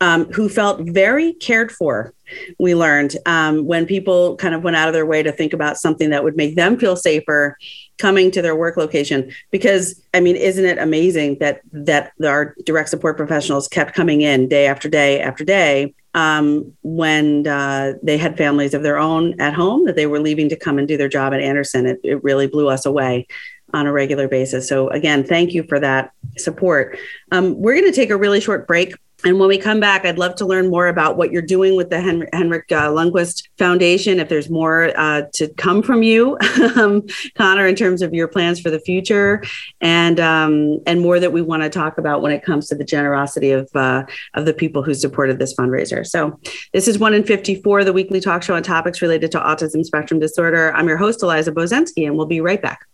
um, 0.00 0.26
who 0.32 0.48
felt 0.48 0.80
very 0.80 1.34
cared 1.34 1.70
for. 1.70 2.12
We 2.58 2.74
learned 2.74 3.16
um, 3.26 3.66
when 3.66 3.86
people 3.86 4.36
kind 4.36 4.54
of 4.54 4.62
went 4.62 4.76
out 4.76 4.88
of 4.88 4.94
their 4.94 5.06
way 5.06 5.22
to 5.22 5.32
think 5.32 5.52
about 5.52 5.76
something 5.76 6.10
that 6.10 6.24
would 6.24 6.36
make 6.36 6.56
them 6.56 6.78
feel 6.78 6.96
safer 6.96 7.56
coming 7.98 8.30
to 8.32 8.42
their 8.42 8.56
work 8.56 8.76
location. 8.76 9.30
Because 9.50 10.02
I 10.14 10.20
mean, 10.20 10.36
isn't 10.36 10.64
it 10.64 10.78
amazing 10.78 11.38
that 11.40 11.60
that 11.72 12.12
our 12.24 12.54
direct 12.64 12.88
support 12.88 13.16
professionals 13.16 13.68
kept 13.68 13.94
coming 13.94 14.22
in 14.22 14.48
day 14.48 14.66
after 14.66 14.88
day 14.88 15.20
after 15.20 15.44
day 15.44 15.94
um, 16.14 16.72
when 16.82 17.46
uh, 17.46 17.94
they 18.02 18.16
had 18.16 18.36
families 18.36 18.74
of 18.74 18.82
their 18.82 18.98
own 18.98 19.38
at 19.40 19.52
home 19.52 19.84
that 19.84 19.96
they 19.96 20.06
were 20.06 20.20
leaving 20.20 20.48
to 20.48 20.56
come 20.56 20.78
and 20.78 20.88
do 20.88 20.96
their 20.96 21.08
job 21.08 21.34
at 21.34 21.40
Anderson. 21.40 21.86
It, 21.86 22.00
it 22.02 22.24
really 22.24 22.46
blew 22.46 22.68
us 22.68 22.86
away 22.86 23.26
on 23.72 23.86
a 23.86 23.92
regular 23.92 24.28
basis. 24.28 24.68
So 24.68 24.88
again, 24.90 25.24
thank 25.24 25.52
you 25.52 25.64
for 25.64 25.80
that 25.80 26.12
support. 26.38 26.96
Um, 27.32 27.58
we're 27.58 27.74
going 27.74 27.90
to 27.90 27.96
take 27.96 28.10
a 28.10 28.16
really 28.16 28.40
short 28.40 28.66
break. 28.66 28.94
And 29.24 29.38
when 29.38 29.48
we 29.48 29.56
come 29.56 29.80
back, 29.80 30.04
I'd 30.04 30.18
love 30.18 30.34
to 30.36 30.46
learn 30.46 30.68
more 30.70 30.86
about 30.86 31.16
what 31.16 31.32
you're 31.32 31.42
doing 31.42 31.76
with 31.76 31.88
the 31.88 32.00
Hen- 32.00 32.28
Henrik 32.32 32.70
uh, 32.70 32.88
Lundqvist 32.90 33.48
Foundation. 33.58 34.20
If 34.20 34.28
there's 34.28 34.50
more 34.50 34.92
uh, 34.98 35.22
to 35.34 35.48
come 35.54 35.82
from 35.82 36.02
you, 36.02 36.36
um, 36.76 37.06
Connor, 37.36 37.66
in 37.66 37.74
terms 37.74 38.02
of 38.02 38.12
your 38.12 38.28
plans 38.28 38.60
for 38.60 38.70
the 38.70 38.80
future, 38.80 39.42
and 39.80 40.20
um, 40.20 40.78
and 40.86 41.00
more 41.00 41.18
that 41.18 41.32
we 41.32 41.40
want 41.40 41.62
to 41.62 41.70
talk 41.70 41.96
about 41.96 42.20
when 42.20 42.32
it 42.32 42.42
comes 42.42 42.68
to 42.68 42.74
the 42.74 42.84
generosity 42.84 43.50
of 43.50 43.68
uh, 43.74 44.04
of 44.34 44.44
the 44.44 44.52
people 44.52 44.82
who 44.82 44.92
supported 44.92 45.38
this 45.38 45.54
fundraiser. 45.54 46.06
So, 46.06 46.38
this 46.72 46.86
is 46.86 46.98
one 46.98 47.14
in 47.14 47.24
54, 47.24 47.84
the 47.84 47.92
weekly 47.92 48.20
talk 48.20 48.42
show 48.42 48.54
on 48.54 48.62
topics 48.62 49.00
related 49.00 49.32
to 49.32 49.40
autism 49.40 49.84
spectrum 49.84 50.20
disorder. 50.20 50.72
I'm 50.74 50.86
your 50.86 50.98
host, 50.98 51.22
Eliza 51.22 51.52
Bozensky, 51.52 52.06
and 52.06 52.16
we'll 52.16 52.26
be 52.26 52.40
right 52.40 52.60
back. 52.60 52.86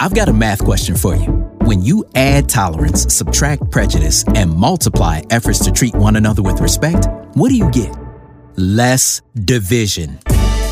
I've 0.00 0.14
got 0.14 0.28
a 0.28 0.32
math 0.32 0.64
question 0.64 0.96
for 0.96 1.14
you. 1.16 1.47
When 1.68 1.82
you 1.82 2.06
add 2.14 2.48
tolerance, 2.48 3.12
subtract 3.12 3.70
prejudice, 3.70 4.24
and 4.34 4.50
multiply 4.50 5.20
efforts 5.28 5.58
to 5.66 5.70
treat 5.70 5.94
one 5.94 6.16
another 6.16 6.42
with 6.42 6.62
respect, 6.62 7.06
what 7.34 7.50
do 7.50 7.56
you 7.56 7.70
get? 7.72 7.94
Less 8.56 9.20
division. 9.44 10.18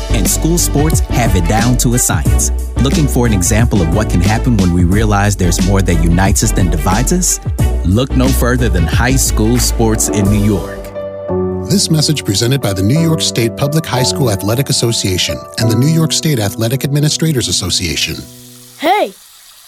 And 0.09 0.27
school 0.27 0.57
sports 0.57 1.01
have 1.01 1.35
it 1.35 1.47
down 1.47 1.77
to 1.83 1.93
a 1.93 1.99
science. 1.99 2.49
Looking 2.77 3.07
for 3.07 3.27
an 3.27 3.33
example 3.33 3.79
of 3.79 3.93
what 3.93 4.09
can 4.09 4.21
happen 4.21 4.57
when 4.57 4.73
we 4.73 4.85
realize 4.85 5.35
there's 5.35 5.63
more 5.67 5.83
that 5.83 6.03
unites 6.03 6.41
us 6.41 6.51
than 6.51 6.71
divides 6.71 7.13
us? 7.13 7.39
Look 7.85 8.13
no 8.13 8.27
further 8.27 8.67
than 8.67 8.85
high 8.85 9.17
school 9.17 9.59
sports 9.59 10.09
in 10.09 10.25
New 10.25 10.43
York. 10.43 10.83
This 11.69 11.91
message 11.91 12.25
presented 12.25 12.59
by 12.59 12.73
the 12.73 12.81
New 12.81 12.99
York 12.99 13.21
State 13.21 13.55
Public 13.55 13.85
High 13.85 14.01
School 14.01 14.31
Athletic 14.31 14.69
Association 14.69 15.37
and 15.59 15.69
the 15.69 15.75
New 15.75 15.93
York 15.93 16.11
State 16.11 16.39
Athletic 16.39 16.83
Administrators 16.83 17.49
Association. 17.49 18.15
Hey, 18.79 19.13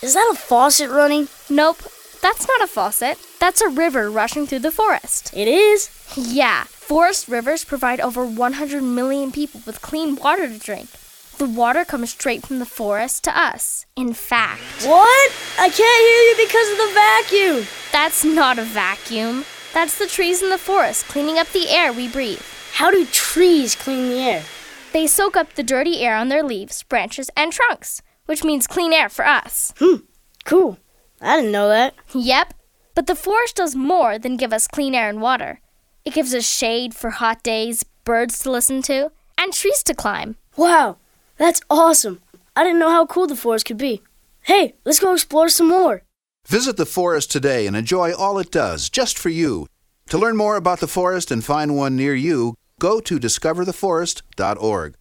is 0.02 0.14
that 0.14 0.32
a 0.34 0.38
faucet 0.38 0.90
running? 0.90 1.28
Nope, 1.50 1.78
that's 2.22 2.48
not 2.48 2.62
a 2.62 2.68
faucet. 2.68 3.18
That's 3.40 3.62
a 3.62 3.70
river 3.70 4.10
rushing 4.10 4.46
through 4.48 4.60
the 4.60 4.72
forest. 4.72 5.32
It 5.36 5.48
is? 5.48 5.90
Yeah, 6.16 6.64
forest 6.66 7.28
rivers 7.28 7.64
provide 7.66 8.00
over 8.00 8.26
100 8.26 8.82
million 8.84 9.32
people 9.32 9.62
with 9.66 9.82
clean 9.82 10.16
water 10.16 10.48
to 10.48 10.58
drink. 10.58 10.90
The 11.38 11.46
water 11.46 11.86
comes 11.86 12.10
straight 12.12 12.46
from 12.46 12.60
the 12.60 12.66
forest 12.66 13.24
to 13.26 13.38
us. 13.38 13.86
In 13.96 14.14
fact, 14.14 14.62
What? 14.86 15.32
I 15.58 15.70
can't 15.70 15.78
hear 15.78 16.22
you 16.28 16.36
because 16.46 16.72
of 16.72 16.78
the 16.78 16.94
vacuum. 16.94 17.68
that's 17.92 18.26
not 18.26 18.60
a 18.60 18.64
vacuum. 18.64 19.46
That's 19.74 19.98
the 19.98 20.08
trees 20.08 20.42
in 20.44 20.50
the 20.50 20.58
forest 20.58 21.08
cleaning 21.08 21.38
up 21.38 21.48
the 21.50 21.70
air 21.70 21.94
we 21.94 22.08
breathe. 22.08 22.42
How 22.74 22.92
do 22.92 23.06
trees 23.06 23.76
clean 23.76 24.10
the 24.10 24.20
air? 24.20 24.44
They 24.92 25.06
soak 25.08 25.38
up 25.38 25.54
the 25.54 25.64
dirty 25.64 26.00
air 26.02 26.16
on 26.16 26.30
their 26.30 26.44
leaves, 26.44 26.82
branches, 26.84 27.30
and 27.38 27.54
trunks, 27.54 28.02
which 28.30 28.44
means 28.44 28.68
clean 28.68 28.94
air 28.94 29.10
for 29.10 29.26
us. 29.26 29.74
Hmm, 29.80 30.06
cool. 30.46 30.78
I 31.20 31.38
didn't 31.38 31.52
know 31.52 31.68
that. 31.68 31.96
Yep, 32.14 32.54
but 32.94 33.08
the 33.08 33.16
forest 33.16 33.56
does 33.56 33.76
more 33.76 34.20
than 34.20 34.38
give 34.38 34.54
us 34.54 34.68
clean 34.68 34.94
air 34.94 35.10
and 35.10 35.20
water. 35.20 35.62
It 36.06 36.14
gives 36.14 36.36
us 36.36 36.48
shade 36.48 36.94
for 36.94 37.10
hot 37.10 37.42
days, 37.42 37.84
birds 38.04 38.38
to 38.44 38.52
listen 38.52 38.84
to, 38.84 39.12
and 39.36 39.52
trees 39.52 39.82
to 39.82 39.96
climb. 39.96 40.36
Wow, 40.56 40.98
that's 41.38 41.62
awesome. 41.72 42.22
I 42.56 42.64
didn't 42.64 42.78
know 42.78 42.92
how 42.92 43.08
cool 43.08 43.26
the 43.26 43.36
forest 43.36 43.66
could 43.66 43.80
be. 43.80 44.04
Hey, 44.44 44.76
let's 44.86 45.00
go 45.00 45.14
explore 45.14 45.50
some 45.50 45.68
more. 45.68 46.04
Visit 46.48 46.78
the 46.78 46.86
forest 46.86 47.32
today 47.32 47.66
and 47.66 47.76
enjoy 47.76 48.14
all 48.14 48.38
it 48.38 48.52
does 48.52 48.92
just 48.92 49.18
for 49.18 49.30
you. 49.30 49.66
To 50.10 50.20
learn 50.20 50.38
more 50.38 50.56
about 50.56 50.82
the 50.82 50.88
forest 50.88 51.32
and 51.32 51.44
find 51.44 51.76
one 51.76 51.96
near 51.96 52.14
you, 52.14 52.54
go 52.78 53.00
to 53.00 53.20
discovertheforest.org. 53.20 54.94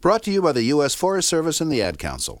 Brought 0.00 0.22
to 0.22 0.30
you 0.30 0.40
by 0.40 0.52
the 0.52 0.62
U.S. 0.74 0.94
Forest 0.94 1.28
Service 1.28 1.60
and 1.60 1.72
the 1.72 1.82
Ad 1.82 1.98
Council. 1.98 2.40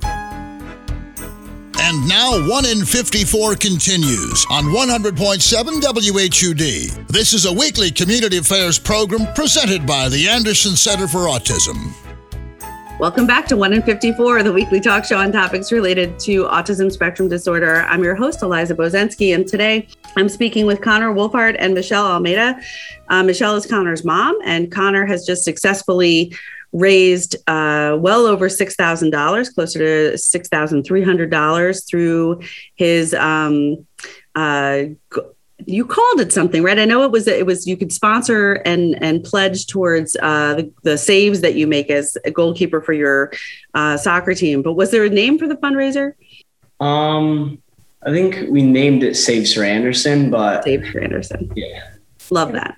And 1.91 2.07
now 2.07 2.47
1 2.47 2.65
in 2.67 2.85
54 2.85 3.55
continues 3.55 4.45
on 4.49 4.63
100.7 4.63 5.81
WHUD. 5.81 7.07
This 7.09 7.33
is 7.33 7.45
a 7.45 7.51
weekly 7.51 7.91
community 7.91 8.37
affairs 8.37 8.79
program 8.79 9.27
presented 9.33 9.85
by 9.85 10.07
the 10.07 10.29
Anderson 10.29 10.77
Center 10.77 11.05
for 11.05 11.27
Autism. 11.27 11.93
Welcome 12.97 13.27
back 13.27 13.45
to 13.47 13.57
1 13.57 13.73
in 13.73 13.81
54, 13.81 14.41
the 14.43 14.53
weekly 14.53 14.79
talk 14.79 15.03
show 15.03 15.17
on 15.17 15.33
topics 15.33 15.73
related 15.73 16.17
to 16.19 16.45
autism 16.45 16.89
spectrum 16.89 17.27
disorder. 17.27 17.81
I'm 17.81 18.05
your 18.05 18.15
host, 18.15 18.41
Eliza 18.41 18.73
Bozensky, 18.73 19.35
and 19.35 19.45
today 19.45 19.89
I'm 20.15 20.29
speaking 20.29 20.65
with 20.65 20.79
Connor 20.79 21.13
Wolfhard 21.13 21.57
and 21.59 21.73
Michelle 21.73 22.05
Almeida. 22.05 22.57
Uh, 23.09 23.21
Michelle 23.21 23.57
is 23.57 23.65
Connor's 23.65 24.05
mom, 24.05 24.39
and 24.45 24.71
Connor 24.71 25.05
has 25.05 25.25
just 25.25 25.43
successfully 25.43 26.33
raised 26.73 27.35
uh, 27.47 27.97
well 27.99 28.25
over 28.25 28.47
$6,000, 28.47 29.53
closer 29.53 29.79
to 29.79 30.17
$6,300 30.17 31.87
through 31.89 32.41
his. 32.75 33.13
Um, 33.13 33.85
uh, 34.35 34.83
you 35.65 35.85
called 35.85 36.19
it 36.19 36.33
something, 36.33 36.63
right? 36.63 36.79
I 36.79 36.85
know 36.85 37.03
it 37.03 37.11
was 37.11 37.27
it 37.27 37.45
was 37.45 37.67
you 37.67 37.77
could 37.77 37.91
sponsor 37.91 38.53
and 38.65 39.01
and 39.03 39.23
pledge 39.23 39.67
towards 39.67 40.15
uh, 40.21 40.55
the, 40.55 40.71
the 40.81 40.97
saves 40.97 41.41
that 41.41 41.53
you 41.53 41.67
make 41.67 41.91
as 41.91 42.17
a 42.25 42.31
goalkeeper 42.31 42.81
for 42.81 42.93
your 42.93 43.31
uh, 43.75 43.97
soccer 43.97 44.33
team. 44.33 44.63
But 44.63 44.73
was 44.73 44.89
there 44.89 45.03
a 45.03 45.09
name 45.09 45.37
for 45.37 45.47
the 45.47 45.55
fundraiser? 45.55 46.13
Um, 46.79 47.61
I 48.03 48.09
think 48.09 48.49
we 48.49 48.63
named 48.63 49.03
it 49.03 49.15
Saves 49.15 49.53
for 49.53 49.63
Anderson, 49.63 50.31
but 50.31 50.63
Saves 50.63 50.89
for 50.89 50.99
Anderson. 50.99 51.51
Yeah. 51.55 51.91
Love 52.31 52.53
that. 52.53 52.75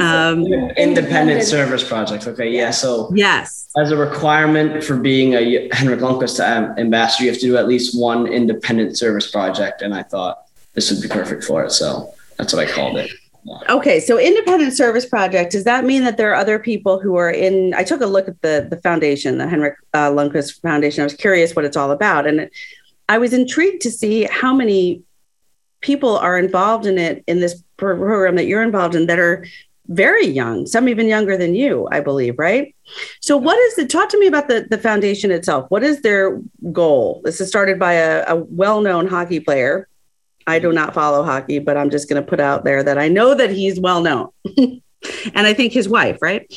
Um, 0.00 0.44
Independent 0.76 1.44
Service 1.44 1.86
Project. 1.86 2.26
Okay, 2.26 2.50
yeah. 2.50 2.72
So 2.72 3.08
yes, 3.14 3.70
as 3.78 3.92
a 3.92 3.96
requirement 3.96 4.82
for 4.82 4.96
being 4.96 5.34
a 5.34 5.68
Henrik 5.72 6.00
Lundqvist 6.00 6.44
um, 6.44 6.76
ambassador, 6.76 7.24
you 7.24 7.30
have 7.30 7.38
to 7.38 7.46
do 7.46 7.56
at 7.56 7.68
least 7.68 7.98
one 7.98 8.26
independent 8.26 8.98
service 8.98 9.30
project, 9.30 9.80
and 9.80 9.94
I 9.94 10.02
thought 10.02 10.42
this 10.74 10.90
would 10.90 11.00
be 11.00 11.06
perfect 11.06 11.44
for 11.44 11.64
it. 11.64 11.70
So 11.70 12.12
that's 12.36 12.52
what 12.52 12.66
I 12.66 12.70
called 12.70 12.96
it. 12.96 13.12
Okay, 13.68 14.00
so 14.00 14.18
independent 14.18 14.76
service 14.76 15.06
project. 15.06 15.52
Does 15.52 15.64
that 15.64 15.84
mean 15.84 16.02
that 16.02 16.16
there 16.16 16.32
are 16.32 16.34
other 16.34 16.58
people 16.58 16.98
who 16.98 17.14
are 17.14 17.30
in? 17.30 17.72
I 17.74 17.84
took 17.84 18.00
a 18.00 18.06
look 18.06 18.26
at 18.26 18.42
the 18.42 18.66
the 18.68 18.76
foundation, 18.78 19.38
the 19.38 19.46
Henrik 19.46 19.76
uh, 19.94 20.10
Lundqvist 20.10 20.60
Foundation. 20.62 21.02
I 21.02 21.04
was 21.04 21.14
curious 21.14 21.54
what 21.54 21.64
it's 21.64 21.76
all 21.76 21.92
about, 21.92 22.26
and 22.26 22.40
it, 22.40 22.52
I 23.08 23.18
was 23.18 23.32
intrigued 23.32 23.82
to 23.82 23.90
see 23.92 24.24
how 24.24 24.52
many 24.52 25.04
people 25.80 26.16
are 26.18 26.38
involved 26.38 26.86
in 26.86 26.98
it 26.98 27.24
in 27.26 27.40
this 27.40 27.62
program 27.76 28.36
that 28.36 28.46
you're 28.46 28.62
involved 28.62 28.94
in 28.94 29.06
that 29.06 29.18
are 29.18 29.44
very 29.88 30.26
young, 30.26 30.66
some 30.66 30.88
even 30.88 31.08
younger 31.08 31.36
than 31.36 31.54
you, 31.54 31.88
I 31.90 32.00
believe, 32.00 32.38
right? 32.38 32.74
So, 33.20 33.36
what 33.36 33.58
is 33.58 33.76
the 33.76 33.86
talk 33.86 34.08
to 34.10 34.18
me 34.18 34.26
about 34.26 34.48
the, 34.48 34.66
the 34.70 34.78
foundation 34.78 35.30
itself? 35.30 35.70
What 35.70 35.82
is 35.82 36.02
their 36.02 36.40
goal? 36.72 37.20
This 37.24 37.40
is 37.40 37.48
started 37.48 37.78
by 37.78 37.94
a, 37.94 38.24
a 38.28 38.36
well 38.36 38.80
known 38.80 39.08
hockey 39.08 39.40
player. 39.40 39.88
I 40.46 40.58
do 40.58 40.72
not 40.72 40.94
follow 40.94 41.22
hockey, 41.22 41.58
but 41.58 41.76
I'm 41.76 41.90
just 41.90 42.08
going 42.08 42.22
to 42.22 42.28
put 42.28 42.40
out 42.40 42.64
there 42.64 42.82
that 42.82 42.98
I 42.98 43.08
know 43.08 43.34
that 43.34 43.50
he's 43.50 43.78
well 43.78 44.00
known. 44.00 44.28
and 44.56 44.82
I 45.34 45.54
think 45.54 45.72
his 45.72 45.88
wife, 45.88 46.18
right? 46.22 46.52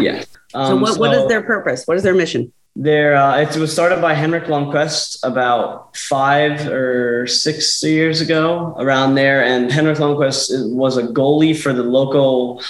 Yeah. 0.00 0.24
Um, 0.54 0.66
so 0.66 0.76
what, 0.76 0.98
what 0.98 1.14
is 1.14 1.28
their 1.28 1.42
purpose? 1.42 1.86
What 1.86 1.96
is 1.96 2.02
their 2.02 2.14
mission? 2.14 2.52
There, 2.78 3.16
uh, 3.16 3.40
it 3.40 3.56
was 3.56 3.72
started 3.72 4.02
by 4.02 4.12
Henrik 4.12 4.44
Lundqvist 4.44 5.20
about 5.22 5.96
five 5.96 6.68
or 6.68 7.26
six 7.26 7.82
years 7.82 8.20
ago, 8.20 8.76
around 8.78 9.14
there. 9.14 9.42
And 9.42 9.72
Henrik 9.72 9.96
Lundqvist 9.96 10.74
was 10.74 10.98
a 10.98 11.04
goalie 11.04 11.58
for 11.58 11.72
the 11.72 11.82
local 11.82 12.62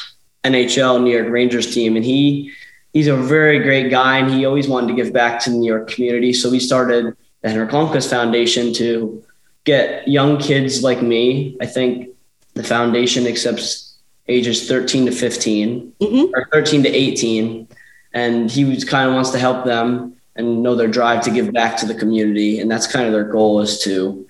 NHL 0.44 1.02
New 1.02 1.10
York 1.10 1.28
Rangers 1.28 1.74
team, 1.74 1.96
and 1.96 2.04
he 2.04 2.52
he's 2.92 3.08
a 3.08 3.16
very 3.16 3.58
great 3.58 3.90
guy, 3.90 4.18
and 4.18 4.30
he 4.30 4.46
always 4.46 4.68
wanted 4.68 4.86
to 4.86 4.94
give 4.94 5.12
back 5.12 5.40
to 5.40 5.50
the 5.50 5.56
New 5.56 5.66
York 5.66 5.90
community. 5.90 6.32
So 6.32 6.50
we 6.50 6.60
started 6.60 7.16
the 7.42 7.50
Henrik 7.50 7.70
Lundqvist 7.70 8.08
Foundation 8.08 8.72
to 8.74 9.24
get 9.64 10.06
young 10.06 10.38
kids 10.38 10.84
like 10.84 11.02
me. 11.02 11.56
I 11.60 11.66
think 11.66 12.10
the 12.54 12.62
foundation 12.62 13.26
accepts 13.26 13.96
ages 14.28 14.68
13 14.68 15.06
to 15.06 15.12
15 15.12 15.92
mm-hmm. 16.00 16.34
or 16.34 16.48
13 16.52 16.84
to 16.84 16.88
18 16.88 17.68
and 18.12 18.50
he 18.50 18.64
was 18.64 18.84
kind 18.84 19.08
of 19.08 19.14
wants 19.14 19.30
to 19.30 19.38
help 19.38 19.64
them 19.64 20.16
and 20.36 20.62
know 20.62 20.74
their 20.74 20.88
drive 20.88 21.22
to 21.24 21.30
give 21.30 21.52
back 21.52 21.76
to 21.78 21.86
the 21.86 21.94
community. 21.94 22.60
And 22.60 22.70
that's 22.70 22.86
kind 22.86 23.06
of 23.06 23.12
their 23.12 23.24
goal 23.24 23.60
is 23.60 23.80
to 23.80 24.26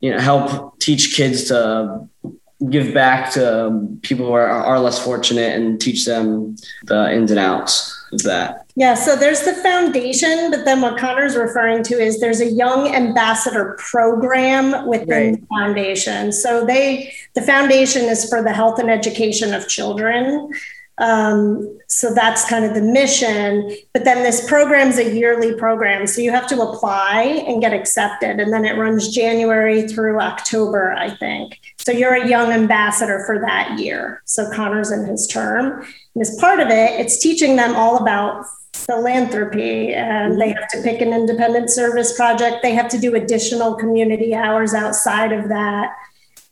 you 0.00 0.10
know 0.10 0.18
help 0.18 0.78
teach 0.78 1.14
kids 1.14 1.48
to 1.48 2.08
give 2.68 2.92
back 2.92 3.32
to 3.32 3.88
people 4.02 4.26
who 4.26 4.32
are, 4.32 4.46
are 4.46 4.78
less 4.78 5.02
fortunate 5.02 5.58
and 5.58 5.80
teach 5.80 6.04
them 6.04 6.56
the 6.84 7.10
ins 7.12 7.30
and 7.30 7.40
outs 7.40 7.96
of 8.12 8.22
that. 8.22 8.66
Yeah 8.76 8.94
so 8.94 9.16
there's 9.16 9.42
the 9.42 9.54
foundation 9.54 10.50
but 10.50 10.64
then 10.64 10.80
what 10.80 10.98
connor's 10.98 11.36
referring 11.36 11.82
to 11.84 11.94
is 11.94 12.20
there's 12.20 12.40
a 12.40 12.50
young 12.50 12.94
ambassador 12.94 13.76
program 13.78 14.86
within 14.86 15.32
right. 15.32 15.40
the 15.40 15.46
foundation. 15.46 16.32
So 16.32 16.64
they 16.66 17.14
the 17.34 17.42
foundation 17.42 18.02
is 18.04 18.28
for 18.28 18.42
the 18.42 18.52
health 18.52 18.78
and 18.78 18.90
education 18.90 19.54
of 19.54 19.68
children 19.68 20.50
um, 21.00 21.78
so 21.88 22.14
that's 22.14 22.48
kind 22.48 22.64
of 22.64 22.74
the 22.74 22.82
mission. 22.82 23.74
But 23.92 24.04
then 24.04 24.22
this 24.22 24.48
program 24.48 24.88
is 24.88 24.98
a 24.98 25.14
yearly 25.14 25.54
program. 25.54 26.06
So 26.06 26.20
you 26.20 26.30
have 26.30 26.46
to 26.48 26.60
apply 26.60 27.44
and 27.46 27.60
get 27.60 27.72
accepted. 27.72 28.38
And 28.38 28.52
then 28.52 28.64
it 28.64 28.76
runs 28.76 29.08
January 29.08 29.88
through 29.88 30.20
October, 30.20 30.92
I 30.92 31.10
think. 31.16 31.58
So 31.78 31.90
you're 31.90 32.14
a 32.14 32.28
young 32.28 32.52
ambassador 32.52 33.24
for 33.26 33.40
that 33.40 33.78
year. 33.78 34.22
So 34.26 34.50
Connor's 34.52 34.92
in 34.92 35.06
his 35.06 35.26
term. 35.26 35.82
And 36.14 36.22
as 36.22 36.36
part 36.38 36.60
of 36.60 36.68
it, 36.68 37.00
it's 37.00 37.18
teaching 37.18 37.56
them 37.56 37.74
all 37.74 37.96
about 37.96 38.44
philanthropy 38.74 39.92
and 39.94 40.40
they 40.40 40.48
have 40.48 40.68
to 40.68 40.82
pick 40.82 41.00
an 41.00 41.12
independent 41.12 41.70
service 41.70 42.16
project. 42.16 42.62
They 42.62 42.74
have 42.74 42.88
to 42.90 42.98
do 42.98 43.14
additional 43.14 43.74
community 43.74 44.34
hours 44.34 44.74
outside 44.74 45.32
of 45.32 45.48
that. 45.48 45.94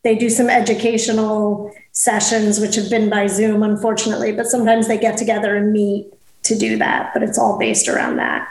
They 0.05 0.15
do 0.15 0.31
some 0.31 0.49
educational 0.49 1.73
sessions, 1.93 2.61
which 2.61 2.77
have 2.77 2.89
been 2.89 3.11
by 3.11 3.27
Zoom, 3.27 3.63
unfortunately, 3.63 4.33
but 4.33 4.47
sometimes 4.47 4.87
they 4.87 4.99
get 4.99 5.17
together 5.17 5.57
and 5.57 5.73
meet 5.73 6.07
to 6.45 6.57
do 6.57 6.79
that. 6.79 7.11
But 7.13 7.23
it's 7.23 7.39
all 7.39 7.59
based 7.59 7.89
around 7.89 8.17
that. 8.17 8.49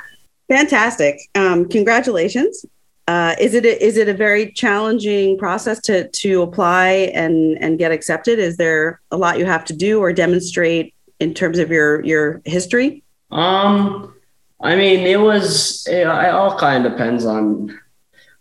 Fantastic! 0.49 1.19
Um, 1.35 1.67
congratulations. 1.67 2.65
Uh, 3.07 3.35
is 3.39 3.53
it 3.53 3.65
a, 3.65 3.83
is 3.83 3.95
it 3.95 4.09
a 4.09 4.13
very 4.13 4.51
challenging 4.51 5.37
process 5.37 5.79
to 5.79 6.09
to 6.09 6.41
apply 6.41 7.11
and 7.13 7.57
and 7.61 7.79
get 7.79 7.91
accepted? 7.91 8.37
Is 8.37 8.57
there 8.57 8.99
a 9.11 9.17
lot 9.17 9.39
you 9.39 9.45
have 9.45 9.63
to 9.65 9.73
do 9.73 9.99
or 9.99 10.11
demonstrate 10.11 10.93
in 11.19 11.33
terms 11.33 11.57
of 11.59 11.71
your 11.71 12.03
your 12.03 12.41
history? 12.45 13.03
Um, 13.31 14.13
I 14.61 14.75
mean, 14.75 15.01
it 15.01 15.21
was 15.21 15.87
it, 15.87 16.01
it 16.01 16.07
all 16.07 16.57
kind 16.57 16.85
of 16.85 16.91
depends 16.91 17.25
on 17.25 17.79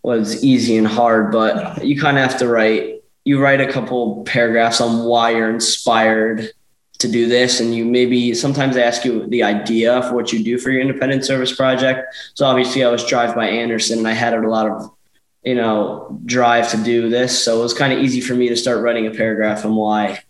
what's 0.03 0.43
easy 0.43 0.77
and 0.77 0.87
hard, 0.87 1.31
but 1.31 1.85
you 1.85 2.01
kind 2.01 2.19
of 2.19 2.29
have 2.29 2.39
to 2.41 2.49
write 2.49 2.96
you 3.27 3.43
write 3.43 3.61
a 3.61 3.71
couple 3.71 4.23
paragraphs 4.23 4.81
on 4.81 5.05
why 5.05 5.31
you're 5.31 5.51
inspired 5.51 6.53
to 6.99 7.09
do 7.09 7.29
this 7.29 7.59
and 7.59 7.75
you 7.75 7.85
maybe 7.85 8.33
sometimes 8.33 8.77
ask 8.77 9.05
you 9.05 9.27
the 9.27 9.43
idea 9.43 10.01
for 10.03 10.15
what 10.15 10.33
you 10.33 10.43
do 10.45 10.57
for 10.59 10.71
your 10.71 10.81
independent 10.81 11.25
service 11.25 11.55
project. 11.55 12.15
So 12.35 12.47
obviously 12.47 12.85
i 12.85 12.89
was 12.89 13.05
drive 13.05 13.35
by 13.35 13.49
anderson 13.49 13.99
and 13.99 14.09
i 14.09 14.13
had 14.13 14.33
a 14.33 14.49
lot 14.49 14.71
of 14.71 14.91
you 15.43 15.57
know 15.57 16.19
drive 16.25 16.71
to 16.71 16.77
do 16.79 17.11
this. 17.11 17.45
So 17.45 17.59
it 17.59 17.63
was 17.63 17.75
kind 17.75 17.93
of 17.93 17.99
easy 17.99 18.21
for 18.21 18.35
me 18.35 18.49
to 18.49 18.57
start 18.57 18.81
writing 18.81 19.09
a 19.09 19.11
paragraph 19.11 19.65
on 19.67 19.75
why 19.75 20.21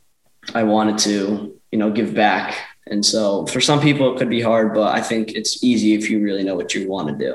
i 0.54 0.62
wanted 0.62 0.98
to 0.98 1.60
you 1.70 1.78
know 1.78 1.90
give 1.90 2.14
back. 2.14 2.56
And 2.88 3.04
so 3.04 3.44
for 3.46 3.60
some 3.60 3.80
people 3.80 4.14
it 4.14 4.18
could 4.18 4.30
be 4.30 4.40
hard 4.40 4.72
but 4.72 4.94
i 4.94 5.02
think 5.02 5.32
it's 5.32 5.62
easy 5.62 5.92
if 5.92 6.08
you 6.08 6.22
really 6.22 6.44
know 6.44 6.56
what 6.56 6.74
you 6.74 6.88
want 6.88 7.08
to 7.08 7.14
do. 7.14 7.32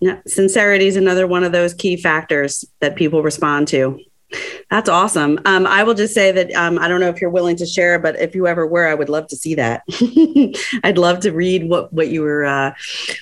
Yeah 0.00 0.18
sincerity 0.26 0.88
is 0.88 0.96
another 0.96 1.28
one 1.28 1.44
of 1.44 1.52
those 1.52 1.74
key 1.74 1.96
factors 1.96 2.64
that 2.80 2.96
people 2.96 3.22
respond 3.22 3.68
to 3.68 4.00
that's 4.70 4.88
awesome. 4.88 5.38
Um, 5.44 5.66
I 5.66 5.82
will 5.82 5.94
just 5.94 6.14
say 6.14 6.32
that 6.32 6.52
um, 6.54 6.78
I 6.78 6.88
don't 6.88 7.00
know 7.00 7.08
if 7.08 7.20
you're 7.20 7.30
willing 7.30 7.56
to 7.56 7.66
share, 7.66 7.98
but 7.98 8.16
if 8.16 8.34
you 8.34 8.46
ever 8.46 8.66
were, 8.66 8.86
I 8.86 8.94
would 8.94 9.08
love 9.08 9.28
to 9.28 9.36
see 9.36 9.54
that. 9.54 9.82
I'd 10.84 10.98
love 10.98 11.20
to 11.20 11.32
read 11.32 11.68
what 11.68 11.92
what 11.92 12.08
you 12.08 12.22
were 12.22 12.44
uh, 12.44 12.72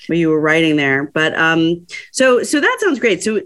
what 0.06 0.18
you 0.18 0.28
were 0.30 0.40
writing 0.40 0.76
there. 0.76 1.04
But 1.04 1.36
um, 1.38 1.86
so 2.12 2.42
so 2.42 2.60
that 2.60 2.78
sounds 2.80 2.98
great. 2.98 3.22
So 3.22 3.40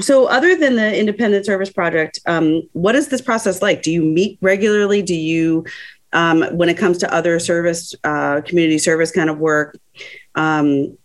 so 0.00 0.26
other 0.26 0.56
than 0.56 0.76
the 0.76 0.96
Independent 0.98 1.46
Service 1.46 1.70
Project, 1.70 2.20
um, 2.26 2.62
what 2.72 2.94
is 2.94 3.08
this 3.08 3.20
process 3.20 3.62
like? 3.62 3.82
Do 3.82 3.92
you 3.92 4.02
meet 4.02 4.38
regularly? 4.40 5.02
Do 5.02 5.14
you 5.14 5.64
um, 6.12 6.42
when 6.56 6.68
it 6.68 6.78
comes 6.78 6.98
to 6.98 7.14
other 7.14 7.38
service 7.38 7.94
uh, 8.04 8.40
community 8.42 8.78
service 8.78 9.10
kind 9.10 9.30
of 9.30 9.38
work? 9.38 9.78
Um, 10.34 10.96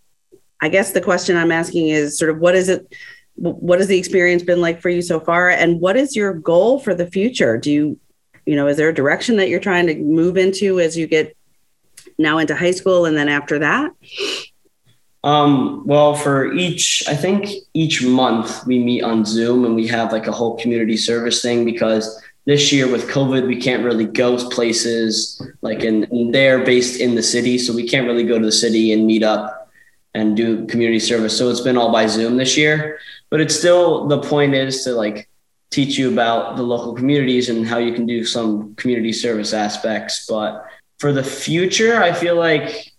I 0.61 0.69
guess 0.69 0.91
the 0.91 1.01
question 1.01 1.35
I'm 1.35 1.51
asking 1.51 1.89
is 1.89 2.17
sort 2.17 2.31
of 2.31 2.39
what 2.39 2.55
is 2.55 2.69
it 2.69 2.95
what 3.35 3.79
has 3.79 3.87
the 3.87 3.97
experience 3.97 4.43
been 4.43 4.61
like 4.61 4.81
for 4.81 4.89
you 4.89 5.01
so 5.01 5.19
far? 5.19 5.49
And 5.49 5.81
what 5.81 5.97
is 5.97 6.15
your 6.15 6.33
goal 6.33 6.79
for 6.79 6.93
the 6.93 7.07
future? 7.07 7.57
Do 7.57 7.71
you 7.71 7.99
you 8.45 8.55
know 8.55 8.67
is 8.67 8.77
there 8.77 8.89
a 8.89 8.93
direction 8.93 9.37
that 9.37 9.49
you're 9.49 9.59
trying 9.59 9.87
to 9.87 9.95
move 9.95 10.37
into 10.37 10.79
as 10.79 10.97
you 10.97 11.07
get 11.07 11.35
now 12.17 12.37
into 12.37 12.55
high 12.55 12.71
school 12.71 13.05
and 13.05 13.17
then 13.17 13.29
after 13.29 13.59
that? 13.59 13.91
Um, 15.23 15.87
well 15.87 16.15
for 16.15 16.51
each 16.51 17.01
i 17.07 17.15
think 17.15 17.49
each 17.73 18.03
month 18.03 18.65
we 18.67 18.77
meet 18.77 19.03
on 19.03 19.23
zoom 19.23 19.63
and 19.63 19.73
we 19.73 19.87
have 19.87 20.11
like 20.11 20.27
a 20.27 20.33
whole 20.33 20.57
community 20.57 20.97
service 20.97 21.41
thing 21.41 21.63
because 21.63 22.21
this 22.43 22.73
year 22.73 22.91
with 22.91 23.07
covid 23.07 23.47
we 23.47 23.55
can't 23.55 23.85
really 23.85 24.05
go 24.05 24.35
places 24.49 25.41
like 25.61 25.85
in, 25.85 26.03
in 26.11 26.31
they're 26.31 26.65
based 26.65 26.99
in 26.99 27.15
the 27.15 27.23
city 27.23 27.57
so 27.57 27.73
we 27.73 27.87
can't 27.87 28.05
really 28.05 28.25
go 28.25 28.37
to 28.37 28.45
the 28.45 28.51
city 28.51 28.91
and 28.91 29.07
meet 29.07 29.23
up 29.23 29.62
and 30.13 30.37
do 30.37 30.65
community 30.67 30.99
service 30.99 31.37
so 31.37 31.49
it's 31.49 31.61
been 31.61 31.77
all 31.77 31.91
by 31.91 32.05
zoom 32.07 32.37
this 32.37 32.55
year 32.57 32.99
but 33.29 33.41
it's 33.41 33.55
still 33.55 34.07
the 34.07 34.19
point 34.19 34.53
is 34.53 34.83
to 34.83 34.91
like 34.91 35.27
teach 35.73 35.97
you 35.97 36.11
about 36.11 36.55
the 36.55 36.61
local 36.61 36.93
communities 36.93 37.49
and 37.49 37.65
how 37.65 37.79
you 37.79 37.93
can 37.93 38.05
do 38.05 38.23
some 38.23 38.75
community 38.75 39.11
service 39.11 39.53
aspects. 39.53 40.27
But 40.27 40.63
for 40.99 41.11
the 41.11 41.23
future, 41.23 42.01
I 42.01 42.13
feel 42.13 42.35
like 42.35 42.93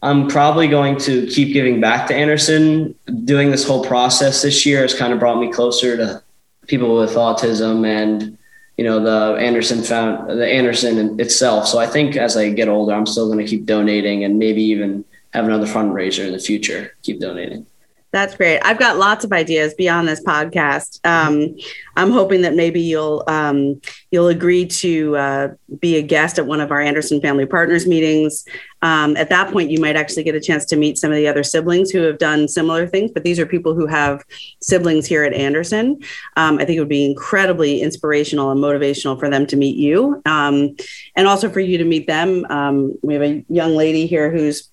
I'm 0.00 0.26
probably 0.26 0.68
going 0.68 0.96
to 1.00 1.26
keep 1.26 1.52
giving 1.52 1.80
back 1.80 2.08
to 2.08 2.14
Anderson. 2.14 2.94
Doing 3.24 3.50
this 3.50 3.66
whole 3.66 3.84
process 3.84 4.42
this 4.42 4.64
year 4.64 4.80
has 4.80 4.94
kind 4.94 5.12
of 5.12 5.18
brought 5.18 5.38
me 5.38 5.52
closer 5.52 5.96
to 5.98 6.22
people 6.66 6.96
with 6.96 7.14
autism 7.14 7.86
and 7.86 8.38
you 8.78 8.84
know 8.84 9.00
the 9.00 9.38
Anderson 9.38 9.82
found 9.82 10.30
the 10.30 10.48
Anderson 10.48 11.20
itself. 11.20 11.68
So 11.68 11.78
I 11.78 11.86
think 11.86 12.16
as 12.16 12.36
I 12.38 12.48
get 12.48 12.68
older, 12.68 12.94
I'm 12.94 13.06
still 13.06 13.26
going 13.26 13.44
to 13.44 13.44
keep 13.44 13.66
donating 13.66 14.24
and 14.24 14.38
maybe 14.38 14.62
even 14.62 15.04
have 15.32 15.44
another 15.44 15.66
fundraiser 15.66 16.26
in 16.26 16.32
the 16.32 16.38
future. 16.38 16.96
Keep 17.02 17.20
donating. 17.20 17.66
That's 18.12 18.36
great. 18.36 18.60
I've 18.60 18.78
got 18.78 18.98
lots 18.98 19.24
of 19.24 19.32
ideas 19.32 19.72
beyond 19.72 20.06
this 20.06 20.22
podcast. 20.22 21.00
Um, 21.02 21.56
I'm 21.96 22.10
hoping 22.10 22.42
that 22.42 22.54
maybe 22.54 22.78
you'll 22.78 23.24
um, 23.26 23.80
you'll 24.10 24.28
agree 24.28 24.66
to 24.66 25.16
uh, 25.16 25.48
be 25.80 25.96
a 25.96 26.02
guest 26.02 26.38
at 26.38 26.44
one 26.44 26.60
of 26.60 26.70
our 26.70 26.80
Anderson 26.80 27.22
Family 27.22 27.46
Partners 27.46 27.86
meetings. 27.86 28.44
Um, 28.82 29.16
at 29.16 29.30
that 29.30 29.50
point, 29.50 29.70
you 29.70 29.80
might 29.80 29.96
actually 29.96 30.24
get 30.24 30.34
a 30.34 30.40
chance 30.40 30.66
to 30.66 30.76
meet 30.76 30.98
some 30.98 31.10
of 31.10 31.16
the 31.16 31.26
other 31.26 31.42
siblings 31.42 31.90
who 31.90 32.02
have 32.02 32.18
done 32.18 32.48
similar 32.48 32.86
things. 32.86 33.12
But 33.12 33.24
these 33.24 33.38
are 33.38 33.46
people 33.46 33.74
who 33.74 33.86
have 33.86 34.22
siblings 34.60 35.06
here 35.06 35.24
at 35.24 35.32
Anderson. 35.32 35.98
Um, 36.36 36.58
I 36.58 36.66
think 36.66 36.76
it 36.76 36.80
would 36.80 36.90
be 36.90 37.06
incredibly 37.06 37.80
inspirational 37.80 38.50
and 38.50 38.60
motivational 38.60 39.18
for 39.18 39.30
them 39.30 39.46
to 39.46 39.56
meet 39.56 39.76
you, 39.76 40.20
um, 40.26 40.76
and 41.16 41.26
also 41.26 41.48
for 41.48 41.60
you 41.60 41.78
to 41.78 41.84
meet 41.84 42.06
them. 42.06 42.44
Um, 42.50 42.94
we 43.02 43.14
have 43.14 43.22
a 43.22 43.42
young 43.48 43.74
lady 43.74 44.06
here 44.06 44.30
who's 44.30 44.70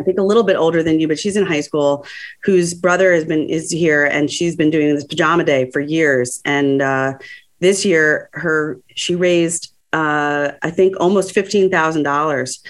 I 0.00 0.02
think 0.02 0.18
a 0.18 0.22
little 0.22 0.42
bit 0.42 0.56
older 0.56 0.82
than 0.82 1.00
you, 1.00 1.08
but 1.08 1.18
she's 1.18 1.36
in 1.36 1.46
high 1.46 1.60
school, 1.60 2.06
whose 2.42 2.74
brother 2.74 3.12
has 3.12 3.24
been 3.24 3.48
is 3.48 3.70
here, 3.70 4.04
and 4.04 4.30
she's 4.30 4.56
been 4.56 4.70
doing 4.70 4.94
this 4.94 5.04
pajama 5.04 5.44
day 5.44 5.70
for 5.70 5.80
years. 5.80 6.40
And 6.44 6.82
uh, 6.82 7.14
this 7.60 7.84
year, 7.84 8.30
her 8.32 8.80
she 8.94 9.14
raised 9.14 9.72
uh, 9.92 10.52
I 10.62 10.70
think 10.70 10.98
almost 11.00 11.32
fifteen 11.32 11.70
thousand 11.70 12.02
dollars 12.02 12.62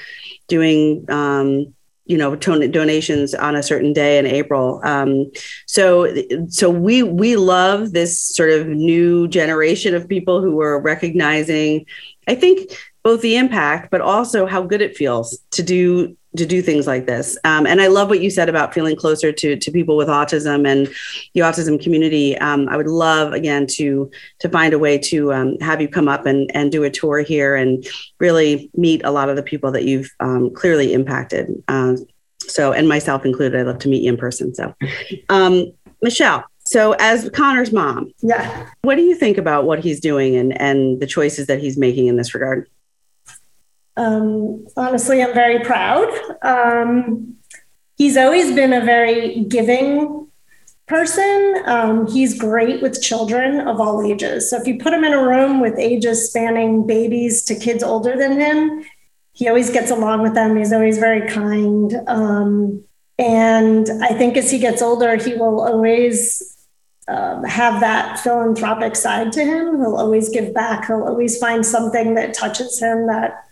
doing. 0.47 1.05
Um, 1.11 1.75
you 2.09 2.17
know 2.17 2.35
ton- 2.37 2.71
donations 2.71 3.35
on 3.35 3.55
a 3.55 3.63
certain 3.63 3.93
day 3.93 4.19
in 4.19 4.27
april 4.27 4.81
um, 4.83 5.31
so 5.67 6.13
so 6.49 6.71
we 6.71 7.03
we 7.03 7.37
love 7.37 7.93
this 7.93 8.19
sort 8.19 8.51
of 8.51 8.67
new 8.67 9.29
generation 9.29 9.95
of 9.95 10.09
people 10.09 10.41
who 10.41 10.59
are 10.61 10.81
recognizing 10.81 11.85
i 12.27 12.35
think 12.35 12.73
both 13.03 13.21
the 13.21 13.37
impact 13.37 13.91
but 13.91 14.01
also 14.01 14.47
how 14.47 14.63
good 14.63 14.81
it 14.81 14.97
feels 14.97 15.39
to 15.51 15.63
do 15.63 16.17
to 16.39 16.47
do 16.47 16.63
things 16.63 16.87
like 16.87 17.07
this. 17.07 17.37
Um, 17.45 17.67
and 17.67 17.81
I 17.81 17.89
love 17.89 18.09
what 18.09 18.21
you 18.21 18.31
said 18.31 18.49
about 18.49 18.73
feeling 18.73 18.97
closer 18.97 19.33
to 19.33 19.57
to 19.57 19.71
people 19.71 19.97
with 19.97 20.09
autism 20.09 20.67
and 20.67 20.89
the 21.35 21.41
autism 21.41 21.83
community. 21.83 22.37
Um, 22.39 22.69
I 22.69 22.77
would 22.77 22.87
love 22.87 23.33
again 23.33 23.67
to 23.73 24.11
to 24.41 24.49
find 24.49 24.73
a 24.73 24.79
way 24.79 24.99
to 24.99 25.33
um, 25.33 25.59
have 25.61 25.81
you 25.81 25.89
come 25.89 26.09
up 26.09 26.27
and 26.27 26.51
and 26.55 26.73
do 26.73 26.85
a 26.85 26.91
tour 26.91 27.21
here 27.21 27.55
and 27.55 27.87
really 28.19 28.71
meet 28.75 29.05
a 29.05 29.11
lot 29.11 29.29
of 29.29 29.37
the 29.37 29.43
people 29.43 29.71
that 29.73 29.85
you've 29.85 30.11
um, 30.21 30.51
clearly 30.55 30.95
impacted. 30.95 31.51
Uh, 31.69 31.97
so, 32.41 32.73
and 32.73 32.89
myself 32.89 33.25
included, 33.25 33.61
I'd 33.61 33.67
love 33.67 33.79
to 33.81 33.89
meet 33.89 34.03
you 34.03 34.13
in 34.13 34.17
person. 34.17 34.55
So, 34.55 34.75
um, 35.29 35.73
Michelle. 36.03 36.45
So, 36.65 36.93
as 36.99 37.31
Connor's 37.31 37.73
mom, 37.73 38.13
yeah, 38.21 38.67
what 38.83 38.97
do 38.97 39.03
you 39.03 39.15
think 39.15 39.39
about 39.39 39.65
what 39.65 39.79
he's 39.79 40.01
doing 40.01 40.37
and 40.37 40.59
and 40.61 41.01
the 41.01 41.07
choices 41.07 41.47
that 41.47 41.61
he's 41.61 41.79
making 41.79 42.09
in 42.09 42.17
this 42.17 42.35
regard? 42.35 42.69
Um, 43.99 44.67
honestly, 44.77 45.23
I'm 45.23 45.35
very 45.35 45.59
proud. 45.65 46.09
Um, 46.43 47.37
he's 47.97 48.17
always 48.17 48.55
been 48.55 48.73
a 48.73 48.85
very 48.85 49.45
giving 49.45 50.29
person. 50.87 51.63
Um, 51.67 52.07
he's 52.07 52.39
great 52.39 52.81
with 52.81 53.03
children 53.03 53.61
of 53.61 53.81
all 53.81 54.07
ages. 54.07 54.49
So 54.49 54.57
if 54.61 54.67
you 54.67 54.79
put 54.79 54.95
him 54.95 55.05
in 55.05 55.13
a 55.13 55.23
room 55.23 55.61
with 55.61 55.79
ages 55.79 56.29
spanning 56.29 56.87
babies 56.87 57.43
to 57.45 57.57
kids 57.57 57.83
older 57.83 58.17
than 58.17 58.41
him, 58.41 58.85
he 59.33 59.49
always 59.49 59.71
gets 59.71 59.91
along 59.91 60.23
with 60.23 60.35
them. 60.35 60.57
He's 60.57 60.73
always 60.73 60.99
very 60.99 61.29
kind. 61.29 61.95
Um, 62.07 62.85
and 63.19 63.89
I 64.03 64.15
think 64.15 64.37
as 64.37 64.51
he 64.51 64.59
gets 64.59 64.81
older, 64.81 65.17
he 65.17 65.35
will 65.35 65.61
always 65.61 66.57
uh, 67.09 67.43
have 67.43 67.81
that 67.81 68.21
philanthropic 68.21 68.95
side 68.95 69.33
to 69.33 69.45
him. 69.45 69.81
He'll 69.81 69.97
always 69.97 70.29
give 70.29 70.55
back. 70.55 70.87
He'll 70.87 71.03
always 71.03 71.37
find 71.39 71.67
something 71.67 72.15
that 72.15 72.35
touches 72.35 72.81
him 72.81 73.09
that 73.09 73.45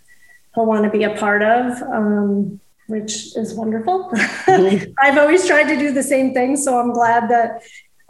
he'll 0.56 0.66
want 0.66 0.84
to 0.84 0.90
be 0.90 1.04
a 1.04 1.14
part 1.14 1.42
of, 1.42 1.80
um, 1.82 2.60
which 2.88 3.36
is 3.36 3.54
wonderful. 3.54 4.10
Mm-hmm. 4.10 4.92
I've 5.00 5.18
always 5.18 5.46
tried 5.46 5.68
to 5.68 5.78
do 5.78 5.92
the 5.92 6.02
same 6.02 6.34
thing, 6.34 6.56
so 6.56 6.80
I'm 6.80 6.92
glad 6.92 7.30
that 7.30 7.62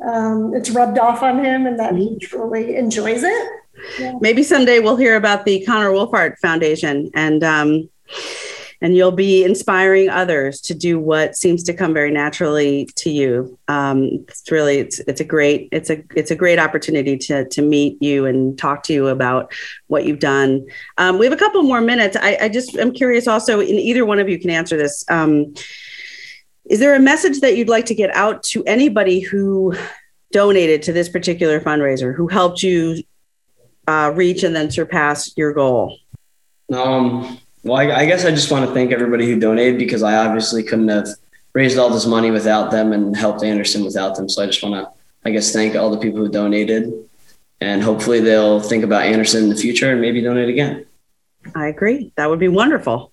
um, 0.07 0.55
it's 0.55 0.71
rubbed 0.71 0.99
off 0.99 1.23
on 1.23 1.45
him 1.45 1.67
and 1.67 1.79
that 1.79 1.95
he 1.95 2.11
mm-hmm. 2.11 2.19
truly 2.19 2.77
enjoys 2.77 3.23
it. 3.23 3.49
Yeah. 3.99 4.15
Maybe 4.21 4.43
someday 4.43 4.79
we'll 4.79 4.97
hear 4.97 5.17
about 5.17 5.45
the 5.45 5.63
Connor 5.67 5.91
Wolfhart 5.91 6.39
Foundation 6.39 7.11
and 7.13 7.45
um, 7.45 7.91
and 8.81 8.97
you'll 8.97 9.13
be 9.13 9.45
inspiring 9.45 10.09
others 10.09 10.61
to 10.63 10.75
do 10.75 10.99
what 10.99 11.37
seems 11.37 11.63
to 11.65 11.75
come 11.75 11.95
very 11.95 12.11
naturally 12.11 12.89
to 12.97 13.11
you. 13.11 13.59
Um, 13.69 14.25
it's 14.29 14.51
really 14.51 14.79
it's 14.79 14.99
it's 15.01 15.21
a 15.21 15.25
great 15.25 15.69
it's 15.73 15.91
a 15.91 16.03
it's 16.15 16.31
a 16.31 16.37
great 16.37 16.59
opportunity 16.59 17.17
to 17.19 17.49
to 17.49 17.63
meet 17.63 18.01
you 18.03 18.27
and 18.27 18.59
talk 18.59 18.83
to 18.85 18.93
you 18.93 19.09
about 19.09 19.53
what 19.87 20.05
you've 20.05 20.19
done. 20.19 20.67
Um, 20.99 21.19
we 21.19 21.27
have 21.27 21.33
a 21.33 21.39
couple 21.39 21.63
more 21.63 21.81
minutes. 21.81 22.17
I, 22.17 22.39
I 22.43 22.49
just 22.49 22.77
am 22.77 22.93
curious 22.93 23.27
also, 23.27 23.61
and 23.61 23.69
either 23.69 24.05
one 24.05 24.19
of 24.19 24.29
you 24.29 24.39
can 24.39 24.51
answer 24.51 24.77
this. 24.77 25.05
Um, 25.09 25.55
is 26.65 26.81
there 26.81 26.95
a 26.95 27.01
message 27.01 27.41
that 27.41 27.57
you'd 27.57 27.69
like 27.69 27.87
to 27.87 27.95
get 27.95 28.15
out 28.15 28.43
to 28.45 28.65
anybody 28.65 29.21
who 29.21 29.75
donated 30.33 30.83
to 30.83 30.93
this 30.93 31.09
particular 31.09 31.61
fundraiser, 31.61 32.15
who 32.15 32.27
helped 32.27 32.63
you 32.63 33.03
uh, 33.87 34.13
reach 34.15 34.43
and 34.43 34.55
then 34.55 34.71
surpass 34.71 35.33
your 35.37 35.53
goal? 35.53 35.99
Um, 36.73 37.39
well, 37.67 37.79
I, 37.79 38.03
I 38.03 38.07
guess 38.07 38.25
I 38.25 38.31
just 38.31 38.51
want 38.51 38.65
to 38.67 38.73
thank 38.73 38.93
everybody 38.93 39.27
who 39.27 39.39
donated 39.41 39.79
because 39.79 40.03
I 40.03 40.17
obviously 40.25 40.63
couldn't 40.63 40.89
have 40.89 41.09
raised 41.53 41.79
all 41.79 41.91
this 41.91 42.07
money 42.07 42.31
without 42.31 42.71
them 42.71 42.93
and 42.93 43.17
helped 43.17 43.43
Anderson 43.43 43.85
without 43.85 44.15
them. 44.15 44.29
So 44.29 44.43
I 44.43 44.47
just 44.47 44.63
want 44.63 44.75
to, 44.75 44.91
I 45.25 45.31
guess, 45.33 45.53
thank 45.53 45.75
all 45.75 45.91
the 45.91 45.99
people 45.99 46.21
who 46.21 46.29
donated, 46.29 46.93
and 47.61 47.83
hopefully 47.83 48.21
they'll 48.21 48.61
think 48.61 48.85
about 48.85 49.03
Anderson 49.03 49.45
in 49.45 49.49
the 49.49 49.57
future 49.57 49.91
and 49.91 50.01
maybe 50.01 50.21
donate 50.21 50.49
again. 50.49 50.87
I 51.55 51.67
agree. 51.67 52.13
That 52.17 52.31
would 52.31 52.39
be 52.39 52.49
wonderful. 52.49 53.13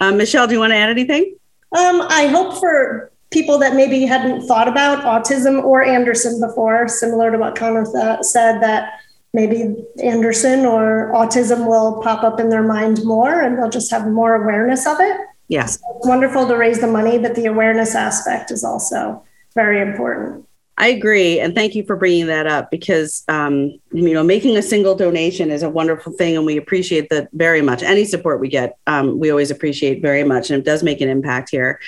Um, 0.00 0.16
Michelle, 0.16 0.46
do 0.46 0.54
you 0.54 0.60
want 0.60 0.72
to 0.72 0.76
add 0.76 0.90
anything? 0.90 1.36
Um, 1.72 2.02
I 2.08 2.26
hope 2.26 2.60
for 2.60 3.10
people 3.30 3.58
that 3.58 3.74
maybe 3.74 4.04
hadn't 4.04 4.46
thought 4.46 4.68
about 4.68 5.04
autism 5.04 5.62
or 5.64 5.82
Anderson 5.82 6.40
before, 6.40 6.88
similar 6.88 7.30
to 7.30 7.38
what 7.38 7.56
Connor 7.56 7.84
th- 7.84 8.24
said, 8.24 8.60
that 8.60 9.00
maybe 9.32 9.74
Anderson 10.02 10.66
or 10.66 11.10
autism 11.14 11.66
will 11.66 12.02
pop 12.02 12.22
up 12.22 12.38
in 12.38 12.48
their 12.50 12.62
mind 12.62 13.04
more 13.04 13.40
and 13.40 13.58
they'll 13.58 13.70
just 13.70 13.90
have 13.90 14.06
more 14.06 14.34
awareness 14.34 14.86
of 14.86 14.98
it. 15.00 15.16
Yes. 15.48 15.80
So 15.80 15.96
it's 15.96 16.06
wonderful 16.06 16.46
to 16.46 16.56
raise 16.56 16.80
the 16.80 16.86
money, 16.86 17.18
but 17.18 17.34
the 17.34 17.46
awareness 17.46 17.94
aspect 17.94 18.50
is 18.50 18.64
also 18.64 19.22
very 19.54 19.80
important. 19.80 20.46
I 20.78 20.88
agree, 20.88 21.38
and 21.38 21.54
thank 21.54 21.74
you 21.74 21.84
for 21.84 21.96
bringing 21.96 22.26
that 22.28 22.46
up 22.46 22.70
because 22.70 23.24
um, 23.28 23.78
you 23.92 24.14
know 24.14 24.24
making 24.24 24.56
a 24.56 24.62
single 24.62 24.94
donation 24.94 25.50
is 25.50 25.62
a 25.62 25.68
wonderful 25.68 26.12
thing, 26.14 26.34
and 26.36 26.46
we 26.46 26.56
appreciate 26.56 27.10
that 27.10 27.28
very 27.34 27.60
much. 27.60 27.82
Any 27.82 28.06
support 28.06 28.40
we 28.40 28.48
get, 28.48 28.78
um, 28.86 29.18
we 29.18 29.30
always 29.30 29.50
appreciate 29.50 30.00
very 30.00 30.24
much, 30.24 30.50
and 30.50 30.58
it 30.58 30.64
does 30.64 30.82
make 30.82 31.02
an 31.02 31.10
impact 31.10 31.50
here. 31.50 31.78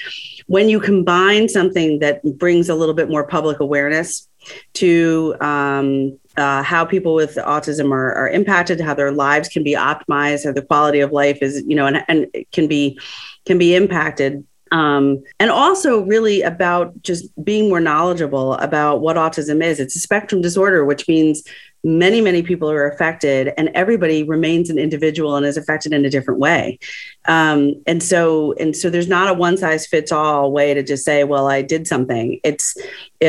When 0.46 0.68
you 0.68 0.80
combine 0.80 1.48
something 1.48 2.00
that 2.00 2.22
brings 2.38 2.68
a 2.68 2.74
little 2.74 2.94
bit 2.94 3.09
more 3.09 3.26
public 3.26 3.59
awareness 3.59 4.28
to 4.74 5.35
um, 5.40 6.18
uh, 6.37 6.62
how 6.62 6.85
people 6.85 7.14
with 7.14 7.37
autism 7.37 7.92
are, 7.92 8.12
are 8.14 8.29
impacted, 8.29 8.81
how 8.81 8.94
their 8.94 9.12
lives 9.12 9.49
can 9.49 9.62
be 9.62 9.75
optimized, 9.75 10.44
how 10.44 10.53
the 10.53 10.62
quality 10.62 11.01
of 11.01 11.12
life 11.12 11.38
is, 11.40 11.62
you 11.66 11.77
know, 11.77 11.87
and, 11.87 12.05
and 12.09 12.27
can 12.53 12.66
be 12.66 12.99
can 13.47 13.59
be 13.59 13.75
impacted. 13.75 14.44
Um, 14.73 15.23
and 15.38 15.51
also 15.51 16.01
really 16.01 16.42
about 16.42 17.01
just 17.03 17.29
being 17.44 17.68
more 17.68 17.81
knowledgeable 17.81 18.55
about 18.55 19.01
what 19.01 19.16
autism 19.16 19.62
is. 19.62 19.79
It's 19.79 19.94
a 19.94 20.01
spectrum 20.01 20.40
disorder, 20.40 20.85
which 20.85 21.07
means 21.07 21.44
many 21.85 22.20
many 22.20 22.42
people 22.42 22.70
are 22.70 22.88
affected 22.88 23.53
and 23.57 23.70
everybody 23.75 24.23
remains 24.23 24.70
an 24.70 24.79
individual 24.79 25.37
and 25.37 25.44
is 25.44 25.57
affected 25.57 25.92
in 25.92 26.05
a 26.05 26.11
different 26.11 26.40
way. 26.40 26.79
Um, 27.27 27.83
and 27.87 28.03
so 28.03 28.55
and 28.55 28.75
so 28.75 28.90
there's 28.90 29.09
not 29.09 29.29
a 29.29 29.35
one 29.35 29.57
size 29.57 29.87
fits 29.87 30.11
all 30.11 30.51
way 30.51 30.75
to 30.75 30.83
just 30.83 31.05
say 31.05 31.25
well 31.25 31.47
i 31.47 31.62
did 31.62 31.87
something. 31.87 32.40
It's 32.42 32.77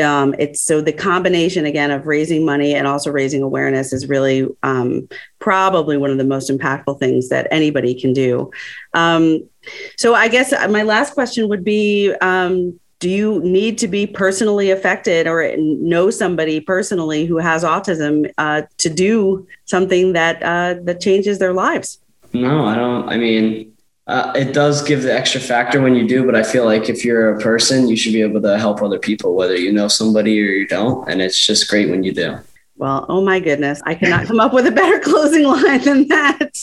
um, 0.02 0.34
it's 0.38 0.60
so 0.60 0.80
the 0.80 0.92
combination 0.92 1.66
again 1.66 1.90
of 1.90 2.06
raising 2.06 2.44
money 2.44 2.74
and 2.74 2.86
also 2.86 3.10
raising 3.10 3.42
awareness 3.42 3.92
is 3.92 4.08
really 4.08 4.46
um, 4.62 5.08
probably 5.38 5.96
one 5.96 6.10
of 6.10 6.18
the 6.18 6.24
most 6.24 6.50
impactful 6.50 6.98
things 6.98 7.28
that 7.28 7.46
anybody 7.50 7.98
can 7.98 8.12
do. 8.12 8.50
Um, 8.94 9.48
so 9.96 10.14
i 10.14 10.28
guess 10.28 10.52
my 10.70 10.82
last 10.82 11.14
question 11.14 11.48
would 11.48 11.64
be 11.64 12.14
um, 12.20 12.78
do 12.98 13.10
you 13.10 13.40
need 13.40 13.78
to 13.78 13.88
be 13.88 14.06
personally 14.06 14.70
affected 14.70 15.26
or 15.26 15.54
know 15.56 16.10
somebody 16.10 16.60
personally 16.60 17.26
who 17.26 17.36
has 17.36 17.62
autism 17.62 18.32
uh, 18.38 18.62
to 18.78 18.88
do 18.88 19.46
something 19.66 20.14
that 20.14 20.42
uh, 20.42 20.80
that 20.82 21.00
changes 21.00 21.38
their 21.38 21.52
lives? 21.52 21.98
No, 22.32 22.64
I 22.64 22.74
don't. 22.74 23.08
I 23.08 23.16
mean, 23.16 23.72
uh, 24.06 24.32
it 24.34 24.54
does 24.54 24.82
give 24.82 25.02
the 25.02 25.12
extra 25.12 25.40
factor 25.40 25.80
when 25.80 25.94
you 25.94 26.06
do, 26.06 26.24
but 26.24 26.34
I 26.34 26.42
feel 26.42 26.64
like 26.64 26.88
if 26.88 27.04
you're 27.04 27.36
a 27.36 27.40
person, 27.40 27.88
you 27.88 27.96
should 27.96 28.12
be 28.12 28.22
able 28.22 28.40
to 28.42 28.58
help 28.58 28.82
other 28.82 28.98
people, 28.98 29.34
whether 29.34 29.56
you 29.56 29.72
know 29.72 29.88
somebody 29.88 30.40
or 30.40 30.46
you 30.46 30.66
don't. 30.66 31.08
And 31.08 31.20
it's 31.20 31.44
just 31.44 31.68
great 31.68 31.90
when 31.90 32.02
you 32.02 32.12
do. 32.12 32.38
Well, 32.76 33.06
oh 33.08 33.24
my 33.24 33.40
goodness, 33.40 33.82
I 33.84 33.94
cannot 33.94 34.26
come 34.28 34.40
up 34.40 34.52
with 34.52 34.66
a 34.66 34.70
better 34.70 35.00
closing 35.00 35.44
line 35.44 35.82
than 35.82 36.08
that 36.08 36.56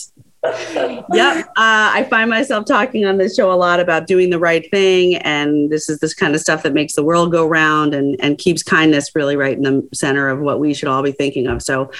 yep. 0.43 1.45
Uh, 1.47 1.51
I 1.55 2.05
find 2.09 2.29
myself 2.29 2.65
talking 2.65 3.05
on 3.05 3.17
this 3.17 3.35
show 3.35 3.51
a 3.51 3.55
lot 3.55 3.79
about 3.79 4.07
doing 4.07 4.29
the 4.29 4.39
right 4.39 4.69
thing. 4.71 5.15
And 5.15 5.69
this 5.71 5.89
is 5.89 5.99
this 5.99 6.13
kind 6.13 6.35
of 6.35 6.41
stuff 6.41 6.63
that 6.63 6.73
makes 6.73 6.95
the 6.95 7.03
world 7.03 7.31
go 7.31 7.45
round 7.45 7.93
and, 7.93 8.17
and 8.19 8.37
keeps 8.37 8.61
kindness 8.63 9.15
really 9.15 9.35
right 9.35 9.55
in 9.55 9.63
the 9.63 9.87
center 9.93 10.29
of 10.29 10.39
what 10.39 10.59
we 10.59 10.73
should 10.73 10.89
all 10.89 11.03
be 11.03 11.11
thinking 11.11 11.47
of. 11.47 11.61
So 11.61 11.91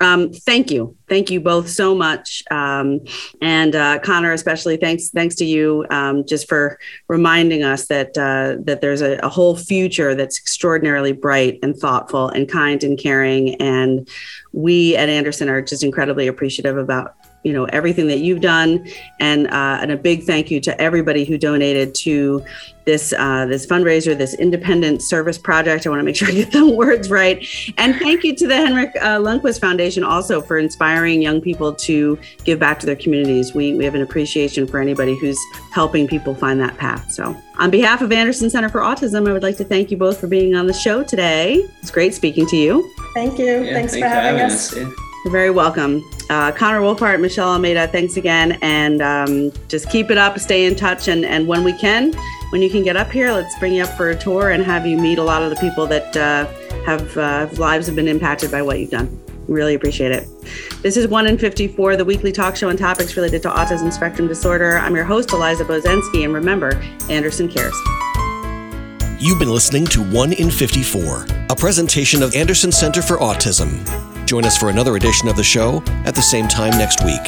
um, 0.00 0.30
thank 0.32 0.70
you. 0.70 0.96
Thank 1.08 1.30
you 1.30 1.40
both 1.40 1.70
so 1.70 1.94
much. 1.94 2.42
Um, 2.50 3.00
and 3.40 3.74
uh, 3.74 4.00
Connor, 4.00 4.32
especially 4.32 4.76
thanks, 4.76 5.10
thanks 5.10 5.36
to 5.36 5.44
you 5.44 5.86
um, 5.90 6.26
just 6.26 6.48
for 6.48 6.78
reminding 7.08 7.62
us 7.62 7.86
that, 7.86 8.18
uh, 8.18 8.60
that 8.64 8.80
there's 8.80 9.00
a, 9.00 9.16
a 9.18 9.28
whole 9.28 9.56
future 9.56 10.14
that's 10.14 10.38
extraordinarily 10.38 11.12
bright 11.12 11.60
and 11.62 11.76
thoughtful 11.76 12.28
and 12.28 12.48
kind 12.48 12.82
and 12.84 12.98
caring. 12.98 13.54
And 13.54 14.08
we 14.52 14.96
at 14.96 15.08
Anderson 15.08 15.48
are 15.48 15.62
just 15.62 15.82
incredibly 15.82 16.26
appreciative 16.26 16.76
about 16.76 17.14
you 17.46 17.52
know 17.52 17.64
everything 17.66 18.08
that 18.08 18.18
you've 18.18 18.40
done, 18.40 18.84
and 19.20 19.46
uh, 19.46 19.78
and 19.80 19.92
a 19.92 19.96
big 19.96 20.24
thank 20.24 20.50
you 20.50 20.60
to 20.62 20.80
everybody 20.80 21.24
who 21.24 21.38
donated 21.38 21.94
to 21.94 22.44
this 22.86 23.12
uh, 23.12 23.46
this 23.46 23.64
fundraiser, 23.64 24.18
this 24.18 24.34
independent 24.34 25.00
service 25.00 25.38
project. 25.38 25.86
I 25.86 25.90
want 25.90 26.00
to 26.00 26.04
make 26.04 26.16
sure 26.16 26.26
I 26.26 26.32
get 26.32 26.50
the 26.50 26.68
words 26.82 27.08
right. 27.08 27.46
And 27.78 27.94
thank 27.96 28.24
you 28.24 28.34
to 28.34 28.48
the 28.48 28.56
Henrik 28.56 28.90
uh, 28.96 29.18
Lundqvist 29.18 29.60
Foundation 29.60 30.02
also 30.02 30.40
for 30.40 30.58
inspiring 30.58 31.22
young 31.22 31.40
people 31.40 31.72
to 31.72 32.18
give 32.42 32.58
back 32.58 32.80
to 32.80 32.86
their 32.86 32.96
communities. 32.96 33.54
We 33.54 33.74
we 33.74 33.84
have 33.84 33.94
an 33.94 34.02
appreciation 34.02 34.66
for 34.66 34.80
anybody 34.80 35.16
who's 35.16 35.38
helping 35.70 36.08
people 36.08 36.34
find 36.34 36.60
that 36.60 36.76
path. 36.76 37.12
So. 37.12 37.36
On 37.58 37.70
behalf 37.70 38.02
of 38.02 38.12
Anderson 38.12 38.50
Center 38.50 38.68
for 38.68 38.80
Autism, 38.80 39.26
I 39.26 39.32
would 39.32 39.42
like 39.42 39.56
to 39.56 39.64
thank 39.64 39.90
you 39.90 39.96
both 39.96 40.20
for 40.20 40.26
being 40.26 40.54
on 40.54 40.66
the 40.66 40.74
show 40.74 41.02
today. 41.02 41.66
It's 41.80 41.90
great 41.90 42.12
speaking 42.12 42.46
to 42.48 42.56
you. 42.56 42.92
Thank 43.14 43.38
you. 43.38 43.46
Yeah, 43.46 43.72
thanks, 43.72 43.92
thanks, 43.92 43.98
for 43.98 44.08
having, 44.08 44.40
having 44.40 44.52
us. 44.52 44.76
us. 44.76 45.05
You're 45.26 45.32
very 45.32 45.50
welcome. 45.50 46.08
Uh, 46.30 46.52
Connor 46.52 46.78
Wolfhart, 46.78 47.20
Michelle 47.20 47.48
Almeida, 47.48 47.88
thanks 47.88 48.16
again. 48.16 48.60
And 48.62 49.02
um, 49.02 49.50
just 49.66 49.90
keep 49.90 50.08
it 50.12 50.18
up, 50.18 50.38
stay 50.38 50.66
in 50.66 50.76
touch. 50.76 51.08
And, 51.08 51.24
and 51.24 51.48
when 51.48 51.64
we 51.64 51.72
can, 51.72 52.12
when 52.50 52.62
you 52.62 52.70
can 52.70 52.84
get 52.84 52.96
up 52.96 53.10
here, 53.10 53.32
let's 53.32 53.58
bring 53.58 53.74
you 53.74 53.82
up 53.82 53.96
for 53.96 54.10
a 54.10 54.16
tour 54.16 54.50
and 54.50 54.62
have 54.62 54.86
you 54.86 54.96
meet 54.96 55.18
a 55.18 55.24
lot 55.24 55.42
of 55.42 55.50
the 55.50 55.56
people 55.56 55.84
that 55.88 56.16
uh, 56.16 56.46
have 56.84 57.18
uh, 57.18 57.48
lives 57.54 57.88
have 57.88 57.96
been 57.96 58.06
impacted 58.06 58.52
by 58.52 58.62
what 58.62 58.78
you've 58.78 58.90
done. 58.90 59.20
Really 59.48 59.74
appreciate 59.74 60.12
it. 60.12 60.28
This 60.82 60.96
is 60.96 61.08
1 61.08 61.26
in 61.26 61.38
54, 61.38 61.96
the 61.96 62.04
weekly 62.04 62.30
talk 62.30 62.54
show 62.54 62.68
on 62.68 62.76
topics 62.76 63.16
related 63.16 63.42
to 63.42 63.48
autism 63.48 63.92
spectrum 63.92 64.28
disorder. 64.28 64.78
I'm 64.78 64.94
your 64.94 65.04
host, 65.04 65.32
Eliza 65.32 65.64
Bozensky. 65.64 66.22
And 66.22 66.32
remember, 66.32 66.80
Anderson 67.10 67.48
cares. 67.48 67.74
You've 69.18 69.40
been 69.40 69.50
listening 69.50 69.86
to 69.86 70.08
1 70.08 70.34
in 70.34 70.52
54, 70.52 71.26
a 71.50 71.56
presentation 71.56 72.22
of 72.22 72.32
Anderson 72.36 72.70
Center 72.70 73.02
for 73.02 73.16
Autism. 73.16 74.05
Join 74.26 74.44
us 74.44 74.58
for 74.58 74.70
another 74.70 74.96
edition 74.96 75.28
of 75.28 75.36
the 75.36 75.44
show 75.44 75.84
at 76.04 76.16
the 76.16 76.22
same 76.22 76.48
time 76.48 76.72
next 76.72 77.04
week. 77.04 77.22